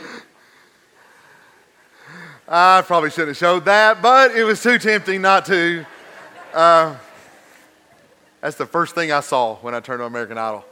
I 2.48 2.84
probably 2.86 3.10
shouldn't 3.10 3.30
have 3.30 3.38
showed 3.38 3.65
that, 3.65 4.02
but 4.02 4.32
it 4.32 4.43
was 4.43 4.62
too 4.62 4.78
tempting 4.78 5.21
not 5.21 5.45
to. 5.48 5.86
Uh, 6.54 6.95
that's 8.45 8.58
the 8.58 8.65
first 8.67 8.93
thing 8.93 9.12
I 9.12 9.21
saw 9.21 9.55
when 9.55 9.73
I 9.73 9.79
turned 9.79 10.03
on 10.03 10.08
American 10.08 10.38
Idol. 10.38 10.63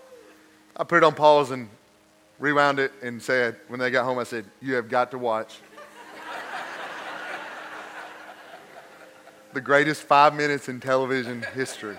I 0.77 0.83
put 0.83 0.97
it 0.97 1.03
on 1.03 1.15
pause 1.15 1.49
and 1.49 1.67
rewound 2.37 2.77
it 2.77 2.91
and 3.01 3.19
said, 3.19 3.55
when 3.67 3.79
they 3.79 3.89
got 3.89 4.05
home, 4.05 4.19
I 4.19 4.25
said, 4.25 4.45
You 4.61 4.75
have 4.75 4.89
got 4.89 5.09
to 5.09 5.17
watch 5.17 5.57
the 9.53 9.59
greatest 9.59 10.03
five 10.03 10.35
minutes 10.35 10.69
in 10.69 10.79
television 10.79 11.43
history. 11.55 11.97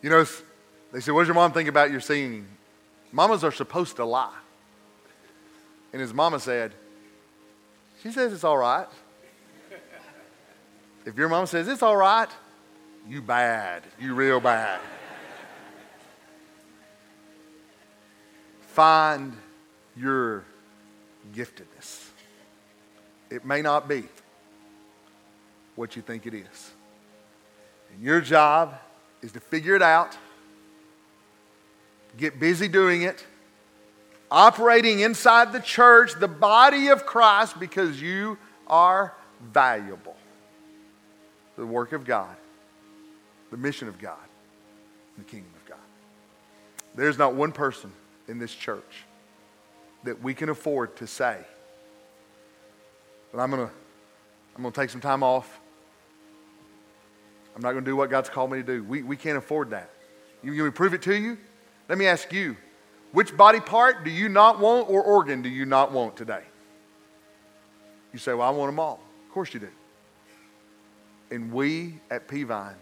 You 0.00 0.10
know, 0.10 0.24
they 0.92 1.00
said, 1.00 1.14
What 1.14 1.22
does 1.22 1.26
your 1.26 1.34
mom 1.34 1.50
think 1.50 1.68
about 1.68 1.90
your 1.90 2.00
singing? 2.00 2.46
Mamas 3.10 3.42
are 3.42 3.50
supposed 3.50 3.96
to 3.96 4.04
lie. 4.04 4.38
And 5.92 6.00
his 6.00 6.14
mama 6.14 6.38
said, 6.38 6.70
She 8.00 8.12
says 8.12 8.32
it's 8.32 8.44
all 8.44 8.58
right. 8.58 8.86
If 11.04 11.16
your 11.16 11.28
mom 11.28 11.46
says 11.46 11.68
it's 11.68 11.82
all 11.82 11.96
right, 11.96 12.28
you 13.08 13.20
bad. 13.22 13.82
You 13.98 14.14
real 14.14 14.40
bad. 14.40 14.80
Find 18.60 19.36
your 19.96 20.44
giftedness. 21.34 22.08
It 23.30 23.44
may 23.44 23.62
not 23.62 23.88
be 23.88 24.04
what 25.74 25.96
you 25.96 26.02
think 26.02 26.26
it 26.26 26.34
is. 26.34 26.70
And 27.92 28.02
your 28.02 28.20
job 28.20 28.74
is 29.22 29.32
to 29.32 29.40
figure 29.40 29.74
it 29.74 29.82
out, 29.82 30.16
get 32.16 32.38
busy 32.38 32.68
doing 32.68 33.02
it, 33.02 33.26
operating 34.30 35.00
inside 35.00 35.52
the 35.52 35.60
church, 35.60 36.14
the 36.18 36.28
body 36.28 36.88
of 36.88 37.04
Christ, 37.04 37.58
because 37.60 38.00
you 38.00 38.38
are 38.66 39.14
valuable. 39.52 40.16
The 41.56 41.66
work 41.66 41.92
of 41.92 42.04
God, 42.04 42.34
the 43.50 43.56
mission 43.56 43.88
of 43.88 43.98
God, 43.98 44.16
the 45.18 45.24
kingdom 45.24 45.50
of 45.62 45.68
God. 45.68 45.78
There's 46.94 47.18
not 47.18 47.34
one 47.34 47.52
person 47.52 47.92
in 48.28 48.38
this 48.38 48.54
church 48.54 49.04
that 50.04 50.22
we 50.22 50.34
can 50.34 50.48
afford 50.48 50.96
to 50.96 51.06
say, 51.06 51.38
well, 53.32 53.42
I'm 53.42 53.50
going 53.50 53.66
to 53.66 53.72
I'm 54.54 54.62
going 54.62 54.72
to 54.72 54.80
take 54.80 54.90
some 54.90 55.00
time 55.00 55.22
off. 55.22 55.60
I'm 57.56 57.62
not 57.62 57.72
going 57.72 57.84
to 57.84 57.90
do 57.90 57.96
what 57.96 58.10
God's 58.10 58.28
called 58.28 58.50
me 58.50 58.58
to 58.58 58.62
do. 58.62 58.84
We, 58.84 59.02
we 59.02 59.16
can't 59.16 59.38
afford 59.38 59.70
that. 59.70 59.90
You, 60.42 60.52
you 60.52 60.70
prove 60.70 60.94
it 60.94 61.02
to 61.02 61.14
you? 61.14 61.38
Let 61.88 61.98
me 61.98 62.06
ask 62.06 62.32
you 62.32 62.56
which 63.12 63.36
body 63.36 63.60
part 63.60 64.04
do 64.04 64.10
you 64.10 64.28
not 64.28 64.58
want 64.58 64.88
or 64.88 65.02
organ 65.02 65.42
do 65.42 65.48
you 65.48 65.64
not 65.64 65.92
want 65.92 66.16
today? 66.16 66.42
You 68.12 68.18
say, 68.18 68.34
Well, 68.34 68.46
I 68.46 68.50
want 68.50 68.68
them 68.68 68.78
all. 68.78 69.00
Of 69.26 69.32
course 69.32 69.52
you 69.54 69.60
do. 69.60 69.68
And 71.32 71.50
we 71.50 71.94
at 72.10 72.28
Peavine 72.28 72.74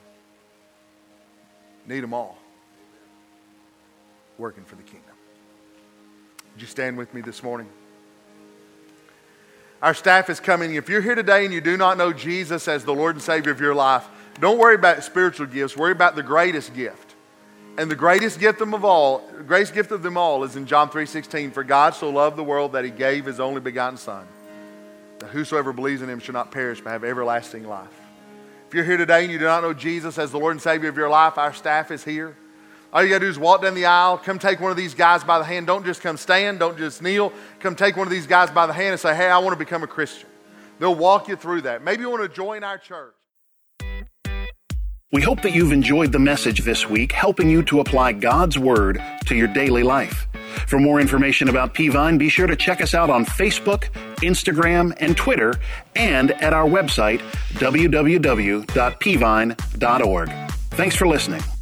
need 1.86 2.00
them 2.00 2.12
all 2.12 2.36
working 4.38 4.64
for 4.64 4.74
the 4.74 4.82
kingdom. 4.82 5.14
Would 6.52 6.60
you 6.60 6.66
stand 6.66 6.98
with 6.98 7.14
me 7.14 7.20
this 7.20 7.44
morning? 7.44 7.68
Our 9.80 9.94
staff 9.94 10.28
is 10.28 10.40
coming. 10.40 10.74
If 10.74 10.88
you're 10.88 11.00
here 11.00 11.14
today 11.14 11.44
and 11.44 11.54
you 11.54 11.60
do 11.60 11.76
not 11.76 11.96
know 11.96 12.12
Jesus 12.12 12.66
as 12.66 12.84
the 12.84 12.92
Lord 12.92 13.14
and 13.14 13.22
Savior 13.22 13.52
of 13.52 13.60
your 13.60 13.74
life, 13.74 14.08
don't 14.40 14.58
worry 14.58 14.74
about 14.74 15.04
spiritual 15.04 15.46
gifts. 15.46 15.76
Worry 15.76 15.92
about 15.92 16.16
the 16.16 16.22
greatest 16.24 16.74
gift. 16.74 17.14
And 17.78 17.88
the 17.88 17.94
greatest 17.94 18.40
gift 18.40 18.60
of 18.60 18.68
them 18.68 18.84
all, 18.84 19.22
greatest 19.46 19.74
gift 19.74 19.92
of 19.92 20.02
them 20.02 20.16
all 20.16 20.42
is 20.42 20.56
in 20.56 20.66
John 20.66 20.90
3:16. 20.90 21.52
For 21.52 21.62
God 21.62 21.94
so 21.94 22.10
loved 22.10 22.36
the 22.36 22.42
world 22.42 22.72
that 22.72 22.84
he 22.84 22.90
gave 22.90 23.26
his 23.26 23.38
only 23.38 23.60
begotten 23.60 23.96
Son, 23.96 24.26
that 25.20 25.30
whosoever 25.30 25.72
believes 25.72 26.02
in 26.02 26.10
him 26.10 26.18
shall 26.18 26.32
not 26.32 26.50
perish 26.50 26.80
but 26.80 26.90
have 26.90 27.04
everlasting 27.04 27.68
life. 27.68 27.99
If 28.70 28.74
you're 28.74 28.84
here 28.84 28.98
today 28.98 29.24
and 29.24 29.32
you 29.32 29.38
do 29.40 29.46
not 29.46 29.64
know 29.64 29.74
Jesus 29.74 30.16
as 30.16 30.30
the 30.30 30.38
Lord 30.38 30.52
and 30.52 30.62
Savior 30.62 30.88
of 30.88 30.96
your 30.96 31.08
life, 31.08 31.38
our 31.38 31.52
staff 31.52 31.90
is 31.90 32.04
here. 32.04 32.36
All 32.92 33.02
you 33.02 33.08
got 33.08 33.18
to 33.18 33.24
do 33.24 33.28
is 33.28 33.36
walk 33.36 33.62
down 33.62 33.74
the 33.74 33.86
aisle, 33.86 34.16
come 34.16 34.38
take 34.38 34.60
one 34.60 34.70
of 34.70 34.76
these 34.76 34.94
guys 34.94 35.24
by 35.24 35.40
the 35.40 35.44
hand. 35.44 35.66
Don't 35.66 35.84
just 35.84 36.00
come 36.00 36.16
stand, 36.16 36.60
don't 36.60 36.78
just 36.78 37.02
kneel. 37.02 37.32
Come 37.58 37.74
take 37.74 37.96
one 37.96 38.06
of 38.06 38.12
these 38.12 38.28
guys 38.28 38.48
by 38.48 38.68
the 38.68 38.72
hand 38.72 38.92
and 38.92 39.00
say, 39.00 39.12
Hey, 39.12 39.26
I 39.26 39.38
want 39.38 39.54
to 39.54 39.58
become 39.58 39.82
a 39.82 39.88
Christian. 39.88 40.28
They'll 40.78 40.94
walk 40.94 41.26
you 41.26 41.34
through 41.34 41.62
that. 41.62 41.82
Maybe 41.82 42.02
you 42.02 42.10
want 42.10 42.22
to 42.22 42.28
join 42.28 42.62
our 42.62 42.78
church. 42.78 43.12
We 45.10 45.20
hope 45.20 45.42
that 45.42 45.52
you've 45.52 45.72
enjoyed 45.72 46.12
the 46.12 46.20
message 46.20 46.60
this 46.60 46.88
week, 46.88 47.10
helping 47.10 47.50
you 47.50 47.64
to 47.64 47.80
apply 47.80 48.12
God's 48.12 48.56
Word 48.56 49.02
to 49.26 49.34
your 49.34 49.48
daily 49.48 49.82
life. 49.82 50.28
For 50.66 50.78
more 50.78 51.00
information 51.00 51.48
about 51.48 51.74
Peavine, 51.74 52.18
be 52.18 52.28
sure 52.28 52.46
to 52.46 52.54
check 52.56 52.80
us 52.80 52.94
out 52.94 53.10
on 53.10 53.24
Facebook, 53.24 53.90
Instagram, 54.22 54.94
and 54.98 55.16
Twitter, 55.16 55.54
and 55.96 56.30
at 56.32 56.52
our 56.52 56.68
website, 56.68 57.20
www.peavine.org. 57.54 60.50
Thanks 60.70 60.96
for 60.96 61.06
listening. 61.06 61.59